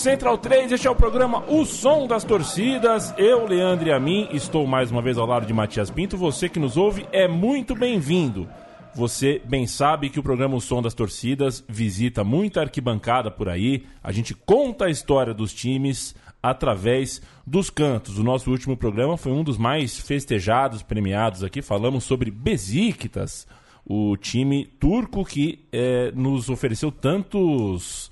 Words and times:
Central 0.00 0.38
3, 0.38 0.72
este 0.72 0.86
é 0.86 0.90
o 0.90 0.96
programa 0.96 1.44
O 1.46 1.66
Som 1.66 2.06
das 2.06 2.24
Torcidas. 2.24 3.12
Eu, 3.18 3.46
Leandro 3.46 3.86
e 3.86 3.92
a 3.92 4.00
mim, 4.00 4.30
estou 4.32 4.66
mais 4.66 4.90
uma 4.90 5.02
vez 5.02 5.18
ao 5.18 5.26
lado 5.26 5.44
de 5.44 5.52
Matias 5.52 5.90
Pinto. 5.90 6.16
Você 6.16 6.48
que 6.48 6.58
nos 6.58 6.78
ouve 6.78 7.06
é 7.12 7.28
muito 7.28 7.74
bem-vindo. 7.74 8.48
Você 8.94 9.42
bem 9.44 9.66
sabe 9.66 10.08
que 10.08 10.18
o 10.18 10.22
programa 10.22 10.56
O 10.56 10.60
Som 10.60 10.80
das 10.80 10.94
Torcidas 10.94 11.62
visita 11.68 12.24
muita 12.24 12.62
arquibancada 12.62 13.30
por 13.30 13.46
aí. 13.46 13.84
A 14.02 14.10
gente 14.10 14.32
conta 14.32 14.86
a 14.86 14.90
história 14.90 15.34
dos 15.34 15.52
times 15.52 16.14
através 16.42 17.20
dos 17.46 17.68
cantos. 17.68 18.18
O 18.18 18.24
nosso 18.24 18.50
último 18.50 18.78
programa 18.78 19.18
foi 19.18 19.32
um 19.32 19.44
dos 19.44 19.58
mais 19.58 19.98
festejados, 19.98 20.82
premiados 20.82 21.44
aqui. 21.44 21.60
Falamos 21.60 22.04
sobre 22.04 22.30
Besiktas, 22.30 23.46
o 23.84 24.16
time 24.16 24.64
turco 24.64 25.26
que 25.26 25.66
é, 25.70 26.10
nos 26.12 26.48
ofereceu 26.48 26.90
tantos 26.90 28.10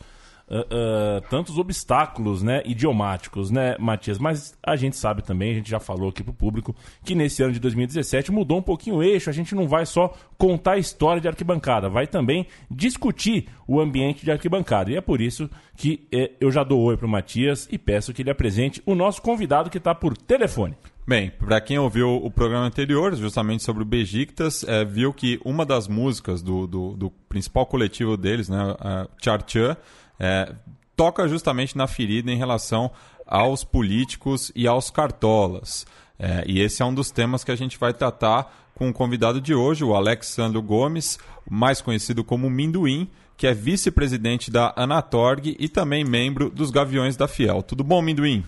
uh, 0.51 1.21
tantos 1.29 1.59
obstáculos 1.59 2.43
né, 2.43 2.63
idiomáticos, 2.65 3.51
né, 3.51 3.77
Matias? 3.79 4.19
Mas 4.19 4.57
a 4.63 4.77
gente 4.77 4.97
sabe 4.97 5.23
também, 5.23 5.53
a 5.53 5.55
gente 5.55 5.71
já 5.71 5.81
falou 5.81 6.09
aqui 6.09 6.23
para 6.23 6.31
o 6.31 6.35
público, 6.35 6.75
que 7.05 7.15
nesse 7.15 7.43
ano 7.43 7.53
de 7.53 7.61
2017 7.61 8.33
mudou 8.33 8.59
um 8.59 8.63
pouquinho 8.63 8.97
o 8.97 9.03
eixo. 9.03 9.31
A 9.31 9.33
gente 9.33 9.55
não 9.55 9.69
vai 9.69 9.87
só 9.87 10.13
contar 10.37 10.73
a 10.73 10.79
história 10.79 11.21
de 11.21 11.29
arquibancada, 11.29 11.89
vai 11.89 12.07
também 12.07 12.47
discutir 12.71 13.49
o 13.67 13.81
ambiente 13.81 14.25
de 14.25 14.31
arquibancada. 14.31 14.91
E 14.91 14.97
é 14.97 15.01
por 15.01 15.21
isso 15.21 15.49
que 15.77 16.07
eh, 16.13 16.33
eu 16.41 16.51
já 16.51 16.65
dou 16.65 16.81
oi 16.81 16.97
para 16.97 17.07
o 17.07 17.11
Matias 17.11 17.69
e 17.71 17.79
peço 17.79 18.13
que 18.13 18.23
ele 18.23 18.31
apresente 18.31 18.83
o 18.87 18.95
nosso 18.95 19.21
convidado 19.23 19.71
que 19.71 19.79
está 19.79 19.95
por 19.95 20.17
telefone. 20.17 20.75
Bem, 21.09 21.31
para 21.31 21.59
quem 21.59 21.79
ouviu 21.79 22.17
o 22.17 22.31
programa 22.31 22.67
anterior, 22.67 23.15
justamente 23.17 23.65
sobre 23.65 23.83
o 23.83 23.87
Bejiktas, 23.87 24.63
é, 24.65 24.85
viu 24.85 25.11
que 25.11 25.41
uma 25.43 25.65
das 25.65 25.89
músicas 25.89 26.43
do, 26.43 26.67
do, 26.67 26.93
do 26.95 27.11
principal 27.31 27.65
coletivo 27.65 28.15
deles, 28.15 28.47
né, 28.51 28.59
Charchan, 29.23 29.75
é, 30.19 30.53
toca 30.97 31.29
justamente 31.29 31.77
na 31.77 31.87
ferida 31.87 32.31
em 32.31 32.37
relação 32.37 32.91
aos 33.27 33.63
políticos 33.63 34.51
e 34.55 34.67
aos 34.67 34.91
cartolas. 34.91 35.87
É, 36.19 36.43
e 36.47 36.61
esse 36.61 36.83
é 36.83 36.85
um 36.85 36.95
dos 36.95 37.11
temas 37.11 37.45
que 37.45 37.53
a 37.53 37.57
gente 37.57 37.79
vai 37.79 37.93
tratar 37.93 38.53
com 38.75 38.89
o 38.89 38.93
convidado 38.93 39.41
de 39.41 39.55
hoje, 39.55 39.85
o 39.85 39.95
Alexandre 39.95 40.61
Gomes, 40.61 41.19
mais 41.49 41.81
conhecido 41.81 42.25
como 42.25 42.49
Minduim, 42.49 43.11
que 43.37 43.47
é 43.47 43.55
vice-presidente 43.55 44.51
da 44.51 44.73
Anatorg 44.77 45.57
e 45.59 45.69
também 45.69 46.05
membro 46.05 46.51
dos 46.51 46.71
Gaviões 46.71 47.17
da 47.17 47.29
Fiel. 47.29 47.63
Tudo 47.63 47.85
bom, 47.85 48.03
Minduim? 48.03 48.45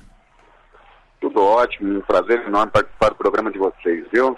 Tudo 1.21 1.41
ótimo, 1.41 1.99
um 1.99 2.01
prazer 2.01 2.47
enorme 2.47 2.73
participar 2.73 3.11
do 3.11 3.17
programa 3.17 3.53
de 3.53 3.59
vocês, 3.59 4.05
viu? 4.13 4.37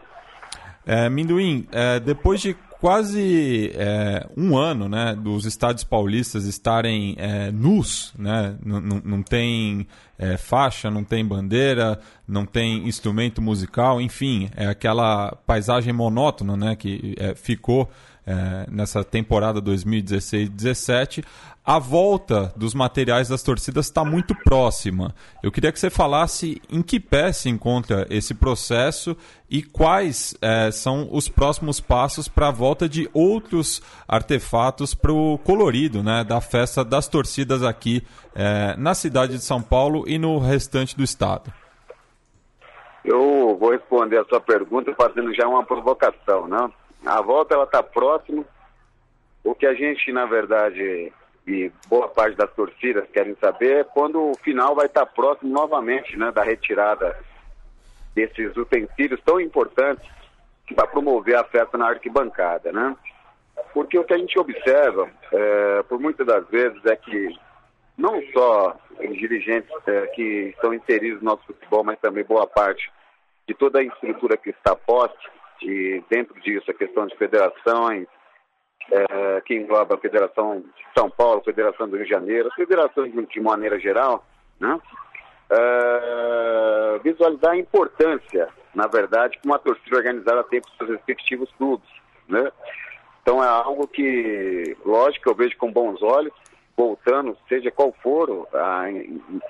É, 0.84 1.08
Minduim, 1.08 1.66
é, 1.70 2.00
depois 2.00 2.40
de 2.40 2.56
quase 2.82 3.70
é, 3.76 4.26
um 4.36 4.58
ano 4.58 4.88
né, 4.88 5.14
dos 5.14 5.44
estádios 5.44 5.84
paulistas 5.84 6.46
estarem 6.46 7.14
é, 7.16 7.52
nus, 7.52 8.12
né? 8.18 8.56
não 8.60 9.22
tem 9.22 9.86
é, 10.18 10.36
faixa, 10.36 10.90
não 10.90 11.04
tem 11.04 11.24
bandeira, 11.24 12.00
não 12.26 12.44
tem 12.44 12.88
instrumento 12.88 13.40
musical, 13.40 14.00
enfim, 14.00 14.50
é 14.56 14.66
aquela 14.66 15.30
paisagem 15.46 15.92
monótona 15.92 16.56
né, 16.56 16.74
que 16.74 17.14
é, 17.18 17.36
ficou 17.36 17.88
é, 18.26 18.66
nessa 18.70 19.02
temporada 19.02 19.60
2016-17 19.60 21.24
a 21.64 21.78
volta 21.78 22.52
dos 22.56 22.74
materiais 22.74 23.28
das 23.28 23.42
torcidas 23.42 23.86
está 23.86 24.04
muito 24.04 24.34
próxima. 24.34 25.14
Eu 25.42 25.52
queria 25.52 25.70
que 25.70 25.78
você 25.78 25.90
falasse 25.90 26.60
em 26.68 26.82
que 26.82 26.98
pé 26.98 27.32
se 27.32 27.48
encontra 27.48 28.04
esse 28.10 28.34
processo 28.34 29.16
e 29.48 29.62
quais 29.62 30.36
é, 30.42 30.72
são 30.72 31.08
os 31.12 31.28
próximos 31.28 31.78
passos 31.80 32.26
para 32.26 32.48
a 32.48 32.50
volta 32.50 32.88
de 32.88 33.08
outros 33.14 33.80
artefatos 34.08 34.92
para 34.92 35.12
o 35.12 35.38
colorido 35.38 36.02
né, 36.02 36.24
da 36.24 36.40
festa 36.40 36.84
das 36.84 37.06
torcidas 37.06 37.62
aqui 37.62 38.02
é, 38.34 38.74
na 38.76 38.92
cidade 38.92 39.34
de 39.34 39.44
São 39.44 39.62
Paulo 39.62 40.02
e 40.08 40.18
no 40.18 40.38
restante 40.38 40.96
do 40.96 41.04
estado. 41.04 41.52
Eu 43.04 43.56
vou 43.58 43.70
responder 43.70 44.18
a 44.18 44.24
sua 44.24 44.40
pergunta 44.40 44.92
fazendo 44.94 45.32
já 45.32 45.46
uma 45.46 45.64
provocação. 45.64 46.48
Né? 46.48 46.68
A 47.04 47.20
volta 47.20 47.54
ela 47.54 47.64
está 47.64 47.82
próxima. 47.82 48.44
O 49.44 49.54
que 49.54 49.66
a 49.66 49.74
gente, 49.74 50.12
na 50.12 50.24
verdade, 50.24 51.12
e 51.46 51.72
boa 51.88 52.08
parte 52.08 52.36
das 52.36 52.52
torcidas 52.52 53.08
querem 53.10 53.36
saber 53.40 53.80
é 53.80 53.84
quando 53.84 54.30
o 54.30 54.36
final 54.38 54.74
vai 54.74 54.86
estar 54.86 55.06
próximo 55.06 55.52
novamente 55.52 56.16
né, 56.16 56.30
da 56.30 56.42
retirada 56.42 57.18
desses 58.14 58.56
utensílios 58.56 59.20
tão 59.24 59.40
importantes 59.40 60.08
para 60.74 60.86
promover 60.86 61.36
a 61.36 61.44
festa 61.44 61.76
na 61.76 61.88
arquibancada, 61.88 62.72
né? 62.72 62.96
Porque 63.74 63.98
o 63.98 64.04
que 64.04 64.14
a 64.14 64.18
gente 64.18 64.38
observa, 64.38 65.10
é, 65.32 65.82
por 65.82 65.98
muitas 65.98 66.26
das 66.26 66.46
vezes, 66.48 66.84
é 66.86 66.96
que 66.96 67.28
não 67.96 68.22
só 68.32 68.76
os 68.98 69.18
dirigentes 69.18 69.70
é, 69.86 70.06
que 70.08 70.52
estão 70.54 70.72
inseridos 70.72 71.22
no 71.22 71.30
nosso 71.30 71.44
futebol, 71.46 71.84
mas 71.84 71.98
também 71.98 72.24
boa 72.24 72.46
parte 72.46 72.90
de 73.46 73.54
toda 73.54 73.80
a 73.80 73.82
estrutura 73.82 74.36
que 74.36 74.50
está 74.50 74.74
posta, 74.74 75.18
e 75.62 76.02
dentro 76.10 76.38
disso 76.40 76.70
a 76.70 76.74
questão 76.74 77.06
de 77.06 77.16
federações, 77.16 78.06
é, 78.90 79.40
que 79.42 79.54
engloba 79.54 79.94
a 79.94 79.98
Federação 79.98 80.60
de 80.60 80.84
São 80.96 81.08
Paulo, 81.08 81.40
a 81.40 81.44
Federação 81.44 81.88
do 81.88 81.96
Rio 81.96 82.04
de 82.04 82.10
Janeiro, 82.10 82.48
as 82.48 82.54
federações 82.54 83.12
de 83.12 83.40
maneira 83.40 83.78
geral, 83.78 84.24
né? 84.60 84.80
É, 85.50 86.98
visualizar 87.04 87.52
a 87.52 87.58
importância, 87.58 88.48
na 88.74 88.86
verdade, 88.86 89.38
que 89.38 89.46
uma 89.46 89.58
torcida 89.58 89.96
organizada 89.96 90.42
tem 90.44 90.60
para 90.60 90.70
os 90.70 90.76
seus 90.78 90.90
respectivos 90.90 91.50
clubes. 91.58 91.88
Né? 92.26 92.50
Então 93.20 93.42
é 93.44 93.46
algo 93.46 93.86
que, 93.86 94.76
lógico, 94.84 95.28
eu 95.28 95.34
vejo 95.34 95.56
com 95.58 95.70
bons 95.70 96.02
olhos, 96.02 96.32
voltando, 96.76 97.36
seja 97.48 97.70
qual 97.70 97.94
for 98.02 98.48
a, 98.54 98.84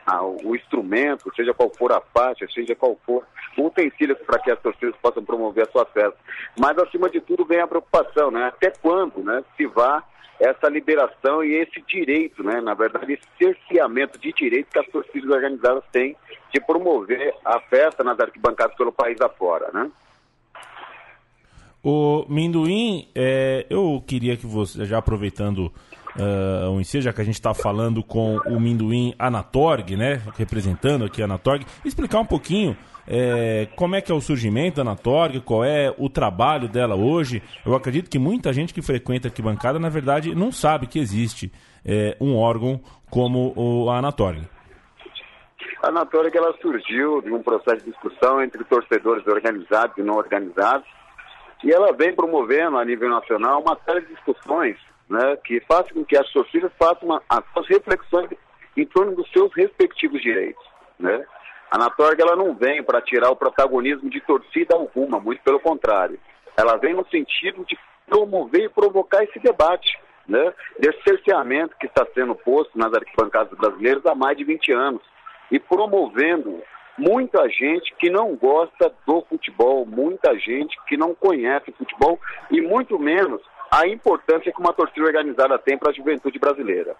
a, 0.06 0.22
o 0.24 0.54
instrumento, 0.56 1.32
seja 1.34 1.54
qual 1.54 1.70
for 1.76 1.92
a 1.92 2.00
faixa, 2.00 2.46
seja 2.52 2.74
qual 2.74 2.98
for 3.06 3.24
o 3.56 3.66
utensílio 3.66 4.16
para 4.16 4.38
que 4.38 4.50
as 4.50 4.60
torcidas 4.60 4.94
possam 5.00 5.24
promover 5.24 5.66
a 5.66 5.70
sua 5.70 5.84
festa. 5.86 6.18
Mas, 6.58 6.76
acima 6.78 7.08
de 7.08 7.20
tudo, 7.20 7.44
vem 7.44 7.60
a 7.60 7.66
preocupação, 7.66 8.30
né? 8.30 8.44
Até 8.46 8.70
quando 8.70 9.22
né, 9.22 9.44
se 9.56 9.66
vá 9.66 10.02
essa 10.40 10.68
liberação 10.68 11.44
e 11.44 11.54
esse 11.54 11.80
direito, 11.82 12.42
né? 12.42 12.60
Na 12.60 12.74
verdade, 12.74 13.12
esse 13.12 13.28
cerceamento 13.38 14.18
de 14.18 14.32
direito 14.32 14.70
que 14.72 14.78
as 14.78 14.86
torcidas 14.88 15.30
organizadas 15.30 15.84
têm 15.92 16.16
de 16.52 16.60
promover 16.60 17.34
a 17.44 17.60
festa 17.60 18.02
nas 18.02 18.18
arquibancadas 18.18 18.76
pelo 18.76 18.92
país 18.92 19.20
afora, 19.20 19.70
né? 19.72 19.90
O 21.84 22.24
Minduim, 22.28 23.08
é, 23.12 23.66
eu 23.68 24.02
queria 24.06 24.36
que 24.36 24.46
você, 24.46 24.84
já 24.84 24.98
aproveitando 24.98 25.72
uh, 26.16 26.70
o 26.70 26.80
ensejo, 26.80 27.04
já 27.04 27.12
que 27.12 27.20
a 27.20 27.24
gente 27.24 27.34
está 27.34 27.54
falando 27.54 28.02
com 28.02 28.36
o 28.46 28.60
Minduim 28.60 29.14
Anatorg, 29.18 29.96
né, 29.96 30.20
representando 30.36 31.04
aqui 31.04 31.22
a 31.22 31.24
Anatorg, 31.24 31.64
explicar 31.84 32.20
um 32.20 32.26
pouquinho 32.26 32.76
é, 33.06 33.68
como 33.76 33.96
é 33.96 34.00
que 34.00 34.12
é 34.12 34.14
o 34.14 34.20
surgimento 34.20 34.76
da 34.76 34.82
Anatorg, 34.82 35.40
qual 35.40 35.64
é 35.64 35.92
o 35.98 36.08
trabalho 36.08 36.68
dela 36.68 36.94
hoje. 36.94 37.42
Eu 37.64 37.74
acredito 37.74 38.08
que 38.08 38.18
muita 38.18 38.52
gente 38.52 38.72
que 38.72 38.82
frequenta 38.82 39.28
aqui 39.28 39.42
bancada, 39.42 39.78
na 39.78 39.88
verdade, 39.88 40.34
não 40.34 40.52
sabe 40.52 40.86
que 40.86 40.98
existe 40.98 41.52
é, 41.84 42.16
um 42.20 42.36
órgão 42.36 42.80
como 43.10 43.52
o, 43.56 43.90
a 43.90 43.98
Anatorg. 43.98 44.48
A 45.82 45.88
Anatorg 45.88 46.36
ela 46.36 46.54
surgiu 46.60 47.20
de 47.22 47.32
um 47.32 47.42
processo 47.42 47.84
de 47.84 47.90
discussão 47.90 48.40
entre 48.40 48.62
torcedores 48.64 49.26
organizados 49.26 49.98
e 49.98 50.02
não 50.02 50.14
organizados, 50.14 50.86
e 51.64 51.72
ela 51.72 51.92
vem 51.92 52.14
promovendo 52.14 52.76
a 52.76 52.84
nível 52.84 53.08
nacional 53.08 53.60
uma 53.60 53.76
série 53.84 54.02
de 54.02 54.14
discussões 54.14 54.76
né, 55.12 55.37
que 55.44 55.61
façam 55.69 55.93
com 55.93 56.05
que 56.05 56.17
as 56.17 56.26
torcidas 56.31 56.73
façam 56.79 57.06
uma, 57.06 57.23
as 57.29 57.44
suas 57.53 57.69
reflexões 57.69 58.31
em 58.75 58.87
torno 58.87 59.14
dos 59.14 59.31
seus 59.31 59.55
respectivos 59.55 60.23
direitos. 60.23 60.64
Né? 60.99 61.23
A 61.70 61.76
Anatorg 61.76 62.19
ela 62.19 62.35
não 62.35 62.55
vem 62.55 62.82
para 62.82 63.03
tirar 63.03 63.31
o 63.31 63.37
protagonismo 63.37 64.09
de 64.09 64.23
torcida 64.23 64.75
alguma, 64.75 65.20
muito 65.20 65.43
pelo 65.43 65.61
contrário. 65.61 66.19
Ela 66.56 66.79
vem 66.79 66.94
no 66.94 67.06
sentido 67.09 67.62
de 67.67 67.79
promover 68.09 68.62
e 68.62 68.69
provocar 68.70 69.23
esse 69.23 69.38
debate, 69.38 69.99
né? 70.26 70.55
desse 70.79 71.03
cerceamento 71.03 71.76
que 71.79 71.87
está 71.87 72.06
sendo 72.14 72.35
posto 72.35 72.79
nas 72.79 72.94
arquibancadas 72.94 73.53
brasileiras 73.59 74.06
há 74.06 74.14
mais 74.14 74.38
de 74.38 74.44
20 74.44 74.73
anos 74.73 75.03
e 75.50 75.61
promovendo 75.61 76.62
muita 76.97 77.47
gente 77.50 77.94
que 77.99 78.09
não 78.09 78.35
gosta 78.35 78.91
do 79.06 79.20
futebol, 79.29 79.85
muita 79.85 80.38
gente 80.38 80.75
que 80.87 80.97
não 80.97 81.14
conhece 81.14 81.70
futebol 81.73 82.19
e 82.50 82.62
muito 82.62 82.99
menos 82.99 83.43
a 83.72 83.88
importância 83.88 84.52
que 84.52 84.60
uma 84.60 84.74
torcida 84.74 85.06
organizada 85.06 85.58
tem 85.58 85.78
para 85.78 85.90
a 85.90 85.94
juventude 85.94 86.38
brasileira. 86.38 86.94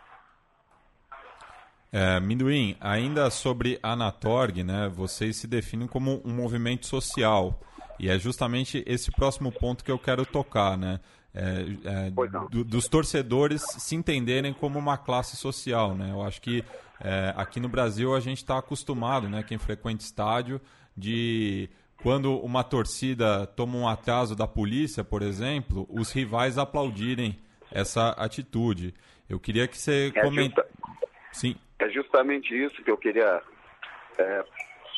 É, 1.93 2.19
Minduim, 2.19 2.75
ainda 2.81 3.29
sobre 3.29 3.79
a 3.83 3.93
Anatorg, 3.93 4.65
né, 4.65 4.91
vocês 4.95 5.37
se 5.37 5.47
definem 5.47 5.87
como 5.87 6.23
um 6.25 6.33
movimento 6.33 6.87
social. 6.87 7.61
E 8.01 8.09
é 8.09 8.19
justamente 8.19 8.83
esse 8.87 9.13
próximo 9.13 9.53
ponto 9.53 9.85
que 9.85 9.93
eu 9.93 9.99
quero 9.99 10.25
tocar, 10.25 10.79
né? 10.79 10.99
É, 11.35 12.09
é, 12.09 12.11
do, 12.51 12.65
dos 12.65 12.89
torcedores 12.89 13.63
se 13.63 13.95
entenderem 13.95 14.53
como 14.53 14.79
uma 14.79 14.97
classe 14.99 15.37
social, 15.37 15.95
né? 15.95 16.11
Eu 16.11 16.23
acho 16.23 16.41
que 16.41 16.65
é, 17.01 17.33
aqui 17.37 17.61
no 17.61 17.69
Brasil 17.69 18.15
a 18.15 18.21
gente 18.21 18.39
está 18.39 18.59
acostumado, 18.59 19.29
né? 19.29 19.43
Quem 19.43 19.59
frequenta 19.59 20.03
estádio, 20.03 20.61
de 20.97 21.71
quando 22.03 22.37
uma 22.41 22.65
torcida 22.65 23.47
toma 23.47 23.77
um 23.79 23.89
atraso 23.89 24.35
da 24.35 24.47
polícia, 24.47 25.05
por 25.05 25.23
exemplo, 25.23 25.87
os 25.89 26.13
rivais 26.13 26.59
aplaudirem 26.59 27.39
essa 27.71 28.11
atitude. 28.11 28.93
Eu 29.31 29.39
queria 29.39 29.69
que 29.69 29.79
você 29.79 30.13
é, 30.15 30.21
comentasse. 30.21 30.69
Sim. 31.33 31.57
É 31.79 31.89
justamente 31.89 32.55
isso 32.55 32.83
que 32.83 32.91
eu 32.91 32.97
queria 32.97 33.41
é, 34.19 34.45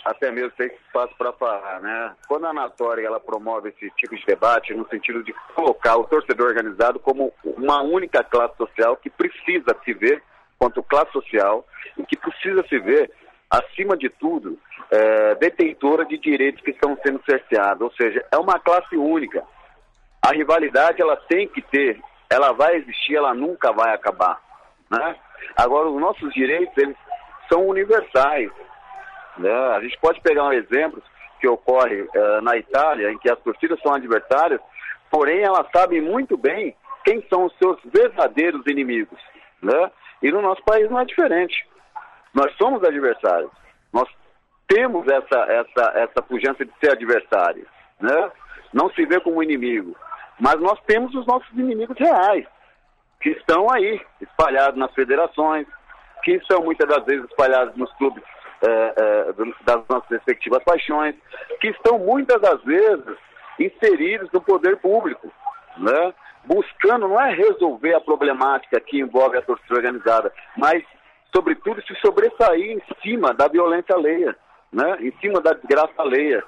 até 0.05 0.31
mesmo 0.31 0.51
ter 0.53 0.73
espaço 0.73 1.15
para 1.17 1.33
falar, 1.33 1.81
né? 1.81 2.15
Quando 2.27 2.47
a 2.47 2.51
Anatória 2.51 3.07
ela 3.07 3.21
promove 3.21 3.69
esse 3.69 3.91
tipo 3.97 4.17
de 4.17 4.25
debate 4.25 4.75
no 4.75 4.89
sentido 4.89 5.23
de 5.23 5.33
colocar 5.55 5.97
o 5.97 6.05
torcedor 6.05 6.49
organizado 6.49 6.99
como 6.99 7.33
uma 7.45 7.83
única 7.83 8.25
classe 8.25 8.57
social 8.57 8.97
que 8.97 9.11
precisa 9.11 9.77
se 9.85 9.93
ver 9.93 10.23
quanto 10.59 10.83
classe 10.83 11.13
social 11.13 11.67
e 11.99 12.05
que 12.05 12.17
precisa 12.17 12.67
se 12.69 12.79
ver 12.79 13.11
acima 13.59 13.97
de 13.97 14.09
tudo 14.09 14.59
é, 14.91 15.35
detentora 15.37 16.05
de 16.05 16.19
direitos 16.19 16.63
que 16.63 16.71
estão 16.71 16.97
sendo 17.05 17.23
cerceados, 17.25 17.83
ou 17.83 17.93
seja, 17.93 18.25
é 18.31 18.37
uma 18.37 18.59
classe 18.59 18.97
única. 18.97 19.43
A 20.23 20.33
rivalidade 20.33 21.01
ela 21.01 21.17
tem 21.17 21.49
que 21.49 21.63
ter, 21.63 22.01
ela 22.31 22.53
vai 22.53 22.77
existir, 22.77 23.17
ela 23.17 23.35
nunca 23.35 23.73
vai 23.73 23.95
acabar, 23.95 24.41
né? 24.91 25.17
Agora 25.57 25.89
os 25.89 26.01
nossos 26.01 26.33
direitos 26.33 26.77
eles 26.79 26.97
são 27.49 27.67
universais 27.67 28.51
né? 29.37 29.53
A 29.53 29.81
gente 29.81 29.99
pode 29.99 30.21
pegar 30.21 30.45
um 30.45 30.53
exemplo 30.53 31.03
que 31.41 31.49
ocorre 31.49 32.03
uh, 32.03 32.41
na 32.43 32.57
Itália, 32.57 33.11
em 33.11 33.19
que 33.19 33.31
as 33.31 33.39
torcidas 33.41 33.81
são 33.81 33.93
adversárias, 33.93 34.61
porém 35.11 35.41
elas 35.41 35.67
sabem 35.75 36.01
muito 36.01 36.37
bem 36.37 36.75
quem 37.05 37.23
são 37.29 37.45
os 37.45 37.57
seus 37.59 37.79
verdadeiros 37.85 38.63
inimigos. 38.67 39.19
Né? 39.63 39.91
E 40.23 40.31
no 40.31 40.41
nosso 40.41 40.63
país 40.63 40.89
não 40.91 41.01
é 41.01 41.05
diferente. 41.05 41.67
Nós 42.35 42.53
somos 42.57 42.83
adversários. 42.83 43.51
Nós 43.93 44.09
temos 44.69 45.07
essa, 45.07 45.39
essa, 45.53 45.93
essa 45.99 46.23
pujança 46.23 46.65
de 46.65 46.73
ser 46.81 46.93
adversário. 46.93 47.67
Né? 48.01 48.31
Não 48.73 48.91
se 48.91 49.07
vê 49.07 49.21
como 49.21 49.43
inimigo. 49.43 49.97
Mas 50.39 50.61
nós 50.61 50.79
temos 50.87 51.15
os 51.15 51.27
nossos 51.27 51.51
inimigos 51.53 51.97
reais, 51.97 52.45
que 53.21 53.31
estão 53.31 53.71
aí, 53.71 54.01
espalhados 54.21 54.79
nas 54.79 54.93
federações, 54.93 55.67
que 56.25 56.33
estão 56.33 56.63
muitas 56.63 56.89
das 56.89 57.05
vezes 57.05 57.25
espalhados 57.31 57.77
nos 57.77 57.93
clubes 57.95 58.23
é, 58.63 58.95
é, 58.97 59.33
das 59.65 59.83
nossas 59.89 60.09
respectivas 60.11 60.63
paixões, 60.65 61.15
que 61.61 61.69
estão 61.69 61.99
muitas 61.99 62.41
das 62.41 62.63
vezes 62.65 63.17
inseridos 63.59 64.29
no 64.33 64.41
poder 64.41 64.77
público, 64.79 65.31
né? 65.77 66.13
buscando 66.45 67.09
não 67.09 67.21
é 67.21 67.33
resolver 67.33 67.95
a 67.95 68.01
problemática 68.01 68.81
que 68.81 68.99
envolve 68.99 69.37
a 69.39 69.43
torcida 69.43 69.75
organizada, 69.75 70.33
mas, 70.57 70.83
sobretudo, 71.35 71.83
se 71.83 71.95
sobressair 71.97 72.71
em 72.71 72.83
cima 73.03 73.35
da 73.35 73.49
violência 73.49 73.95
alheia, 73.95 74.37
né? 74.73 74.99
em 75.01 75.13
cima 75.21 75.41
da 75.41 75.53
desgraça 75.53 75.93
alheia. 75.99 76.45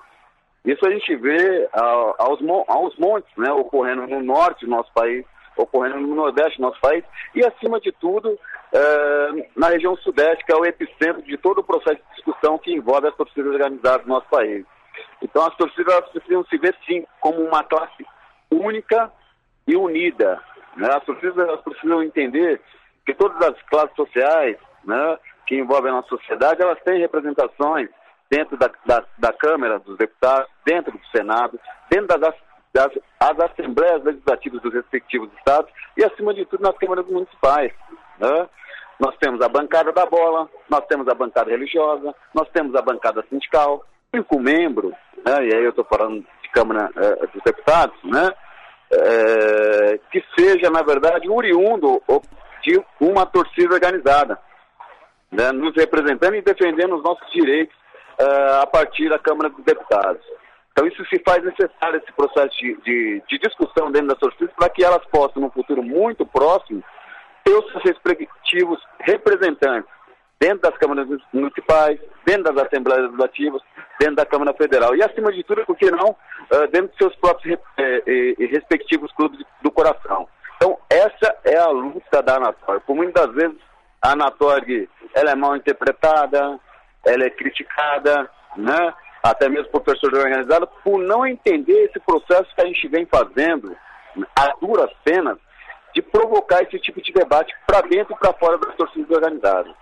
Isso 0.64 0.86
a 0.86 0.90
gente 0.90 1.14
vê 1.16 1.68
aos, 2.18 2.40
aos 2.68 2.96
montes, 2.96 3.30
né? 3.36 3.50
ocorrendo 3.52 4.06
no 4.06 4.22
norte 4.22 4.64
do 4.64 4.70
nosso 4.70 4.92
país, 4.92 5.24
ocorrendo 5.56 5.98
no 5.98 6.14
nordeste 6.14 6.58
do 6.58 6.62
nosso 6.62 6.80
país, 6.80 7.04
e, 7.34 7.44
acima 7.44 7.80
de 7.80 7.90
tudo, 7.92 8.38
é, 8.72 9.48
na 9.56 9.68
região 9.68 9.96
sudeste, 9.96 10.44
que 10.44 10.52
é 10.52 10.56
o 10.56 10.64
epicentro 10.64 11.22
de 11.22 11.36
todo 11.38 11.58
o 11.58 11.64
processo 11.64 11.96
de 11.96 12.14
discussão 12.14 12.58
que 12.58 12.72
envolve 12.72 13.08
as 13.08 13.16
torcidas 13.16 13.52
organizadas 13.52 14.02
do 14.02 14.08
nosso 14.08 14.28
país. 14.28 14.64
Então, 15.22 15.46
as 15.46 15.54
torcidas 15.56 16.08
precisam 16.10 16.44
se 16.44 16.58
ver, 16.58 16.76
sim, 16.86 17.04
como 17.20 17.40
uma 17.40 17.64
classe 17.64 18.06
única 18.50 19.10
e 19.66 19.76
unida. 19.76 20.40
Né? 20.76 20.88
As 20.90 21.04
torcidas 21.04 21.60
precisam 21.62 22.02
entender 22.02 22.60
que 23.04 23.14
todas 23.14 23.40
as 23.48 23.62
classes 23.62 23.94
sociais 23.96 24.56
né, 24.86 25.18
que 25.46 25.56
envolvem 25.56 25.90
a 25.90 25.96
nossa 25.96 26.08
sociedade, 26.08 26.62
elas 26.62 26.78
têm 26.82 27.00
representações 27.00 27.88
dentro 28.30 28.56
da, 28.56 28.70
da, 28.84 29.04
da 29.18 29.32
Câmara 29.32 29.78
dos 29.78 29.96
Deputados, 29.96 30.48
dentro 30.64 30.92
do 30.92 31.06
Senado, 31.08 31.58
dentro 31.90 32.18
das, 32.18 32.34
das 32.72 32.92
as 33.20 33.38
assembleias 33.38 34.02
legislativas 34.04 34.60
dos 34.62 34.72
respectivos 34.72 35.30
estados 35.38 35.70
e, 35.96 36.04
acima 36.04 36.34
de 36.34 36.44
tudo, 36.46 36.62
nas 36.62 36.76
câmaras 36.76 37.06
municipais. 37.06 37.72
Né? 38.18 38.48
Nós 38.98 39.16
temos 39.18 39.40
a 39.40 39.48
bancada 39.48 39.92
da 39.92 40.06
bola, 40.06 40.48
nós 40.68 40.84
temos 40.86 41.06
a 41.08 41.14
bancada 41.14 41.50
religiosa, 41.50 42.14
nós 42.34 42.48
temos 42.50 42.74
a 42.74 42.82
bancada 42.82 43.24
sindical, 43.28 43.84
cinco 44.14 44.40
membros, 44.40 44.92
né? 45.24 45.46
e 45.46 45.54
aí 45.54 45.64
eu 45.64 45.70
estou 45.70 45.84
falando 45.84 46.24
de 46.42 46.50
Câmara 46.50 46.90
eh, 46.96 47.26
dos 47.26 47.42
Deputados, 47.44 47.96
né? 48.04 48.30
Eh, 48.90 50.00
que 50.12 50.24
seja, 50.38 50.70
na 50.70 50.80
verdade, 50.82 51.28
oriundo 51.28 52.00
de 52.62 52.80
uma 53.00 53.26
torcida 53.26 53.74
organizada, 53.74 54.38
né? 55.36 55.52
nos 55.52 55.74
representando 55.76 56.34
e 56.34 56.42
defendendo 56.42 56.96
os 56.96 57.02
nossos 57.02 57.30
direitos 57.30 57.76
eh, 58.18 58.60
a 58.62 58.66
partir 58.66 59.08
da 59.08 59.18
Câmara 59.18 59.50
dos 59.50 59.64
Deputados. 59.64 60.22
Então 60.72 60.86
isso 60.86 61.04
se 61.06 61.22
faz 61.24 61.42
necessário, 61.44 61.98
esse 62.02 62.12
processo 62.12 62.56
de, 62.58 62.76
de, 62.82 63.22
de 63.28 63.38
discussão 63.38 63.90
dentro 63.90 64.08
das 64.08 64.18
torcidas, 64.18 64.54
para 64.56 64.70
que 64.70 64.84
elas 64.84 65.04
possam, 65.06 65.42
no 65.42 65.50
futuro 65.50 65.82
muito 65.82 66.26
próximo, 66.26 66.82
ter 67.44 67.52
os 67.52 67.70
seus 67.70 67.84
respectivos 67.84 68.80
representantes 69.00 69.90
dentro 70.38 70.70
das 70.70 70.76
câmaras 70.78 71.06
municipais, 71.32 71.98
dentro 72.26 72.52
das 72.52 72.66
assembleias 72.66 73.04
legislativas, 73.04 73.62
dentro 73.98 74.16
da 74.16 74.26
Câmara 74.26 74.52
Federal. 74.54 74.94
E, 74.94 75.02
acima 75.02 75.32
de 75.32 75.42
tudo, 75.44 75.64
por 75.64 75.76
que 75.76 75.90
não, 75.90 76.10
uh, 76.10 76.66
dentro 76.70 76.88
dos 76.88 76.98
seus 76.98 77.16
próprios 77.16 77.58
eh, 77.78 78.02
eh, 78.06 78.46
respectivos 78.46 79.10
clubes 79.12 79.40
do 79.62 79.70
coração. 79.70 80.28
Então, 80.56 80.78
essa 80.90 81.36
é 81.44 81.56
a 81.56 81.68
luta 81.68 82.22
da 82.22 82.36
Anatória. 82.36 82.80
Por 82.80 82.96
muitas 82.96 83.32
vezes, 83.32 83.56
a 84.06 84.12
Anatória 84.12 84.88
ela 85.14 85.32
é 85.32 85.34
mal 85.34 85.56
interpretada, 85.56 86.60
ela 87.04 87.24
é 87.24 87.30
criticada, 87.30 88.30
né? 88.56 88.94
até 89.22 89.48
mesmo 89.48 89.68
por 89.70 89.80
torcedor 89.80 90.20
organizado, 90.20 90.68
por 90.84 91.00
não 91.00 91.26
entender 91.26 91.86
esse 91.86 91.98
processo 92.00 92.54
que 92.54 92.60
a 92.60 92.66
gente 92.66 92.86
vem 92.86 93.04
fazendo, 93.06 93.76
a 94.36 94.54
duras 94.60 94.90
penas, 95.04 95.36
de 95.92 96.00
provocar 96.00 96.62
esse 96.62 96.78
tipo 96.78 97.02
de 97.02 97.12
debate 97.12 97.52
para 97.66 97.80
dentro 97.80 98.14
e 98.14 98.18
para 98.18 98.32
fora 98.34 98.58
das 98.58 98.76
torcidas 98.76 99.10
organizadas. 99.10 99.74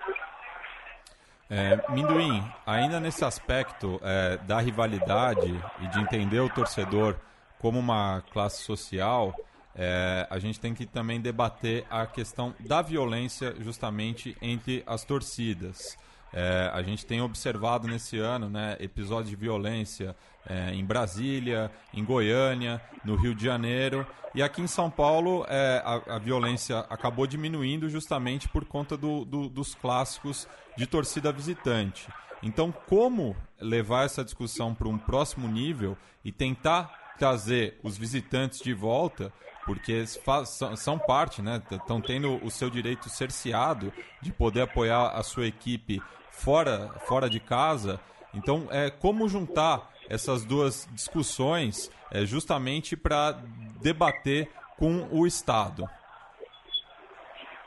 É, 1.50 1.78
Minduim, 1.90 2.42
ainda 2.66 2.98
nesse 2.98 3.24
aspecto 3.24 4.00
é, 4.02 4.38
da 4.38 4.58
rivalidade 4.60 5.52
e 5.80 5.86
de 5.88 6.00
entender 6.00 6.40
o 6.40 6.48
torcedor 6.48 7.16
como 7.58 7.78
uma 7.78 8.22
classe 8.32 8.62
social, 8.62 9.34
é, 9.76 10.26
a 10.30 10.38
gente 10.38 10.60
tem 10.60 10.72
que 10.72 10.86
também 10.86 11.20
debater 11.20 11.84
a 11.90 12.06
questão 12.06 12.54
da 12.60 12.80
violência 12.80 13.54
justamente 13.60 14.36
entre 14.40 14.82
as 14.86 15.04
torcidas. 15.04 15.96
É, 16.32 16.70
a 16.72 16.82
gente 16.82 17.06
tem 17.06 17.20
observado 17.20 17.86
nesse 17.86 18.18
ano 18.18 18.48
né, 18.48 18.76
episódios 18.80 19.30
de 19.30 19.36
violência 19.36 20.16
é, 20.46 20.74
em 20.74 20.84
Brasília, 20.84 21.70
em 21.92 22.04
Goiânia, 22.04 22.82
no 23.04 23.14
Rio 23.14 23.34
de 23.34 23.44
Janeiro. 23.44 24.06
E 24.34 24.42
aqui 24.42 24.60
em 24.60 24.66
São 24.66 24.90
Paulo 24.90 25.46
é, 25.48 25.80
a, 25.84 26.16
a, 26.16 26.18
violência 26.18 26.80
acabou 26.90 27.24
diminuindo 27.26 27.88
justamente 27.88 28.48
por 28.48 28.64
conta 28.64 28.96
do, 28.96 29.24
do, 29.24 29.48
dos 29.48 29.76
clássicos 29.76 30.48
de 30.76 30.86
torcida 30.86 31.30
visitante. 31.30 32.08
Então, 32.42 32.72
como 32.88 33.36
levar 33.60 34.04
essa 34.04 34.24
discussão 34.24 34.74
para 34.74 34.88
um 34.88 34.98
próximo 34.98 35.46
nível 35.46 35.96
e 36.24 36.32
tentar 36.32 37.03
trazer 37.18 37.78
os 37.82 37.96
visitantes 37.96 38.60
de 38.60 38.72
volta, 38.72 39.32
porque 39.64 40.04
são, 40.06 40.98
parte, 40.98 41.40
né? 41.40 41.62
Estão 41.70 42.00
tendo 42.00 42.44
o 42.44 42.50
seu 42.50 42.68
direito 42.68 43.08
cerceado 43.08 43.92
de 44.20 44.32
poder 44.32 44.62
apoiar 44.62 45.08
a 45.08 45.22
sua 45.22 45.46
equipe 45.46 46.02
fora, 46.30 46.90
fora 47.06 47.28
de 47.30 47.40
casa. 47.40 48.00
Então, 48.34 48.68
é 48.70 48.90
como 48.90 49.28
juntar 49.28 49.90
essas 50.08 50.44
duas 50.44 50.86
discussões 50.92 51.90
é, 52.12 52.26
justamente 52.26 52.96
para 52.96 53.38
debater 53.80 54.48
com 54.76 55.08
o 55.10 55.26
Estado? 55.26 55.88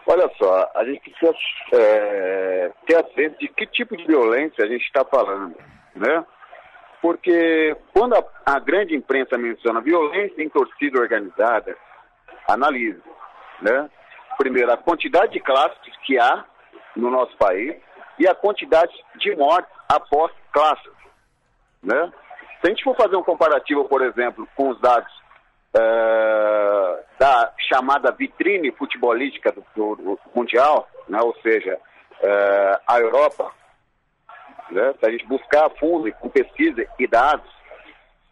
Olha 0.06 0.32
só, 0.38 0.72
a 0.74 0.86
gente 0.86 1.02
precisa 1.02 1.36
é, 1.74 2.72
ter 2.86 2.96
atento 2.96 3.38
de 3.40 3.50
que 3.50 3.68
tipo 3.68 3.98
de 3.98 4.06
violência 4.06 4.64
a 4.64 4.68
gente 4.68 4.86
está 4.86 5.04
falando, 5.04 5.56
né? 5.96 6.26
Porque 7.02 7.76
quando 7.94 8.16
a, 8.16 8.24
a, 8.46 8.60
grande 8.60 8.96
imprensa 8.96 9.38
menciona 9.38 9.82
violência 9.82 10.42
em 10.42 10.50
torcida 10.50 11.00
organizada, 11.00 11.78
analise, 12.48 13.02
né? 13.62 13.90
Primeiro, 14.38 14.72
a 14.72 14.78
quantidade 14.78 15.34
de 15.34 15.40
clássicos 15.40 15.96
que 16.06 16.20
há 16.20 16.46
no 16.96 17.10
nosso 17.10 17.36
país 17.38 17.76
e 18.20 18.28
a 18.28 18.36
quantidade 18.36 18.94
de 19.16 19.36
mortes 19.36 19.72
após 19.88 20.32
clássicos, 20.52 20.98
né? 21.84 22.12
Se 22.62 22.68
a 22.68 22.70
gente 22.70 22.84
for 22.84 22.96
fazer 22.96 23.16
um 23.16 23.24
comparativo, 23.24 23.86
por 23.86 24.02
exemplo, 24.02 24.48
com 24.56 24.70
os 24.70 24.82
dados 24.82 25.12
uh, 25.76 27.04
da 27.20 27.54
chamada 27.70 28.12
vitrine 28.12 28.72
futebolística 28.72 29.52
do, 29.52 29.64
do, 29.76 29.96
do 29.96 30.20
Mundial, 30.34 30.88
né, 31.08 31.20
ou 31.22 31.36
seja, 31.42 31.76
uh, 31.76 32.82
a 32.88 33.00
Europa, 33.00 33.52
né, 34.72 34.94
se 35.00 35.06
a 35.06 35.12
gente 35.12 35.26
buscar 35.26 35.70
fundo 35.80 36.12
com 36.14 36.30
pesquisa 36.30 36.86
e 37.00 37.08
dados, 37.08 37.50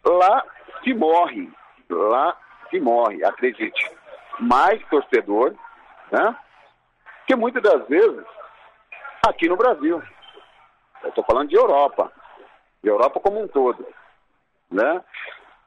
lá 0.04 0.44
se 0.82 0.94
morre, 0.94 1.50
lá 1.88 2.36
se 2.70 2.80
morre, 2.80 3.24
acredite, 3.24 3.90
mais 4.38 4.82
torcedor, 4.88 5.54
né, 6.10 6.36
que 7.26 7.34
muitas 7.34 7.62
das 7.62 7.86
vezes 7.88 8.24
aqui 9.26 9.48
no 9.48 9.56
Brasil. 9.56 10.02
Eu 11.02 11.08
estou 11.10 11.24
falando 11.24 11.48
de 11.48 11.56
Europa, 11.56 12.10
de 12.82 12.88
Europa 12.88 13.20
como 13.20 13.42
um 13.42 13.48
todo. 13.48 13.86
Né? 14.70 15.02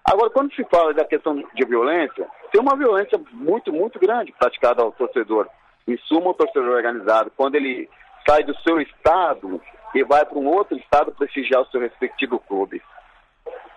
Agora, 0.06 0.30
quando 0.30 0.54
se 0.54 0.64
fala 0.66 0.94
da 0.94 1.06
questão 1.06 1.36
de 1.36 1.66
violência, 1.66 2.28
tem 2.52 2.62
uma 2.62 2.76
violência 2.76 3.20
muito, 3.32 3.72
muito 3.72 4.00
grande 4.00 4.32
praticada 4.34 4.82
ao 4.82 4.92
torcedor. 4.92 5.48
Em 5.88 5.98
suma, 5.98 6.32
o 6.32 6.34
torcedor 6.34 6.76
organizado, 6.76 7.32
quando 7.36 7.56
ele 7.56 7.90
sai 8.28 8.44
do 8.44 8.58
seu 8.62 8.80
estado 8.82 9.62
e 9.93 10.03
vai 10.03 10.25
para 10.25 10.38
um 10.38 10.48
outro 10.48 10.77
estado 10.77 11.12
prestigiar 11.12 11.62
o 11.62 11.67
seu 11.67 11.79
respectivo 11.81 12.39
clube. 12.39 12.81